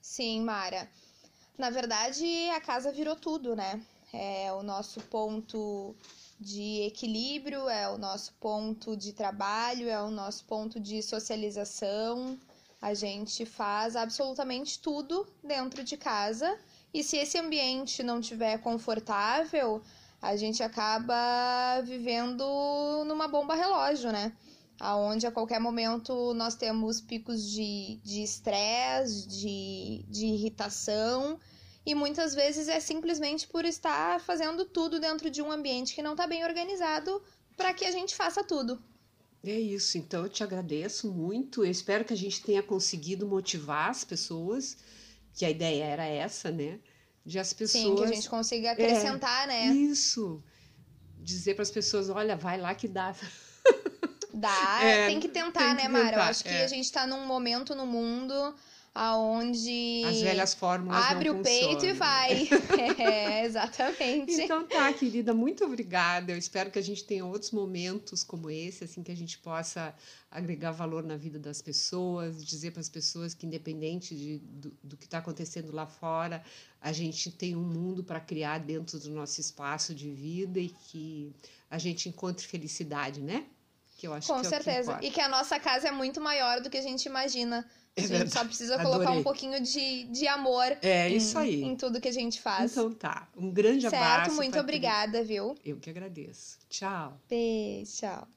Sim, 0.02 0.42
Mara. 0.42 0.90
Na 1.56 1.70
verdade, 1.70 2.24
a 2.56 2.60
casa 2.60 2.90
virou 2.90 3.14
tudo, 3.14 3.54
né? 3.54 3.80
É 4.12 4.52
o 4.52 4.64
nosso 4.64 5.00
ponto 5.02 5.94
de 6.40 6.80
equilíbrio, 6.86 7.68
é 7.68 7.86
o 7.88 7.98
nosso 7.98 8.32
ponto 8.40 8.96
de 8.96 9.12
trabalho, 9.12 9.88
é 9.88 10.00
o 10.00 10.10
nosso 10.10 10.44
ponto 10.44 10.80
de 10.80 11.02
socialização. 11.02 12.38
A 12.80 12.94
gente 12.94 13.44
faz 13.44 13.94
absolutamente 13.94 14.78
tudo 14.78 15.26
dentro 15.44 15.84
de 15.84 15.98
casa. 15.98 16.58
E 16.94 17.04
se 17.04 17.18
esse 17.18 17.36
ambiente 17.36 18.02
não 18.02 18.22
tiver 18.22 18.56
confortável, 18.58 19.82
a 20.22 20.34
gente 20.34 20.62
acaba 20.62 21.82
vivendo 21.84 23.04
numa 23.06 23.28
bomba 23.28 23.54
relógio, 23.54 24.10
né? 24.10 24.32
Aonde 24.80 25.26
a 25.26 25.30
qualquer 25.30 25.60
momento 25.60 26.32
nós 26.32 26.54
temos 26.54 27.02
picos 27.02 27.50
de 27.50 28.00
estresse, 28.22 29.28
de, 29.28 29.36
de, 29.36 30.04
de 30.08 30.26
irritação 30.26 31.38
e 31.90 31.94
muitas 31.94 32.34
vezes 32.36 32.68
é 32.68 32.78
simplesmente 32.78 33.48
por 33.48 33.64
estar 33.64 34.20
fazendo 34.20 34.64
tudo 34.64 35.00
dentro 35.00 35.28
de 35.28 35.42
um 35.42 35.50
ambiente 35.50 35.92
que 35.92 36.02
não 36.02 36.12
está 36.12 36.24
bem 36.24 36.44
organizado 36.44 37.20
para 37.56 37.74
que 37.74 37.84
a 37.84 37.90
gente 37.90 38.14
faça 38.14 38.44
tudo. 38.44 38.80
É 39.42 39.58
isso, 39.58 39.98
então 39.98 40.22
eu 40.22 40.28
te 40.28 40.44
agradeço 40.44 41.10
muito. 41.10 41.64
Eu 41.64 41.70
espero 41.70 42.04
que 42.04 42.12
a 42.12 42.16
gente 42.16 42.42
tenha 42.42 42.62
conseguido 42.62 43.26
motivar 43.26 43.90
as 43.90 44.04
pessoas, 44.04 44.76
que 45.34 45.44
a 45.44 45.50
ideia 45.50 45.82
era 45.82 46.04
essa, 46.04 46.52
né? 46.52 46.78
De 47.26 47.40
as 47.40 47.52
pessoas. 47.52 47.82
Sim, 47.82 47.96
que 47.96 48.04
a 48.04 48.14
gente 48.14 48.30
consiga 48.30 48.70
acrescentar, 48.70 49.44
é, 49.44 49.46
né? 49.48 49.66
Isso. 49.74 50.40
Dizer 51.18 51.54
para 51.54 51.62
as 51.62 51.70
pessoas: 51.72 52.08
olha, 52.08 52.36
vai 52.36 52.60
lá 52.60 52.72
que 52.72 52.86
dá. 52.86 53.16
Dá, 54.32 54.78
é, 54.84 55.06
tem 55.08 55.18
que 55.18 55.28
tentar, 55.28 55.74
tem 55.74 55.76
que 55.76 55.82
né, 55.82 55.88
Mara? 55.88 56.16
Eu 56.16 56.22
acho 56.22 56.44
que 56.44 56.50
é. 56.50 56.62
a 56.62 56.68
gente 56.68 56.84
está 56.84 57.04
num 57.04 57.26
momento 57.26 57.74
no 57.74 57.86
mundo 57.86 58.54
aonde 58.94 60.02
as 60.04 60.20
velhas 60.20 60.52
fórmulas 60.52 61.04
abre 61.04 61.30
o 61.30 61.42
peito 61.42 61.86
e 61.86 61.92
vai. 61.92 62.48
é, 62.98 63.44
exatamente. 63.44 64.32
Então 64.32 64.66
tá, 64.66 64.92
querida, 64.92 65.32
muito 65.32 65.64
obrigada. 65.64 66.32
Eu 66.32 66.38
espero 66.38 66.70
que 66.70 66.78
a 66.78 66.82
gente 66.82 67.04
tenha 67.04 67.24
outros 67.24 67.52
momentos 67.52 68.24
como 68.24 68.50
esse, 68.50 68.84
assim 68.84 69.02
que 69.02 69.12
a 69.12 69.16
gente 69.16 69.38
possa 69.38 69.94
agregar 70.30 70.72
valor 70.72 71.04
na 71.04 71.16
vida 71.16 71.38
das 71.38 71.62
pessoas, 71.62 72.44
dizer 72.44 72.72
para 72.72 72.80
as 72.80 72.88
pessoas 72.88 73.32
que 73.32 73.46
independente 73.46 74.14
de, 74.14 74.38
do, 74.38 74.72
do 74.82 74.96
que 74.96 75.04
está 75.04 75.18
acontecendo 75.18 75.72
lá 75.72 75.86
fora, 75.86 76.42
a 76.80 76.92
gente 76.92 77.30
tem 77.30 77.54
um 77.54 77.62
mundo 77.62 78.02
para 78.02 78.20
criar 78.20 78.58
dentro 78.58 78.98
do 78.98 79.10
nosso 79.10 79.40
espaço 79.40 79.94
de 79.94 80.10
vida 80.10 80.58
e 80.58 80.68
que 80.68 81.32
a 81.70 81.78
gente 81.78 82.08
encontre 82.08 82.46
felicidade, 82.46 83.20
né? 83.20 83.46
Que 83.96 84.06
eu 84.06 84.14
acho 84.14 84.28
Com 84.28 84.40
que 84.40 84.48
certeza. 84.48 84.98
É 85.00 85.06
e 85.06 85.10
que 85.10 85.20
a 85.20 85.28
nossa 85.28 85.60
casa 85.60 85.88
é 85.88 85.90
muito 85.90 86.20
maior 86.20 86.60
do 86.60 86.70
que 86.70 86.78
a 86.78 86.82
gente 86.82 87.06
imagina. 87.06 87.68
É 88.04 88.16
a 88.16 88.18
gente 88.20 88.32
só 88.32 88.44
precisa 88.44 88.74
Adorei. 88.74 88.92
colocar 88.92 89.12
um 89.12 89.22
pouquinho 89.22 89.60
de, 89.62 90.04
de 90.04 90.26
amor 90.26 90.76
é, 90.82 91.08
em, 91.08 91.16
isso 91.16 91.38
aí. 91.38 91.62
em 91.62 91.76
tudo 91.76 92.00
que 92.00 92.08
a 92.08 92.12
gente 92.12 92.40
faz. 92.40 92.72
Então 92.72 92.92
tá. 92.92 93.28
Um 93.36 93.50
grande 93.50 93.82
certo, 93.82 93.94
abraço. 93.94 94.24
Certo, 94.30 94.36
muito 94.36 94.58
obrigada, 94.58 95.22
viu? 95.24 95.54
Eu 95.64 95.76
que 95.76 95.90
agradeço. 95.90 96.58
Tchau. 96.68 97.18
Beijo, 97.28 97.92
tchau. 97.98 98.28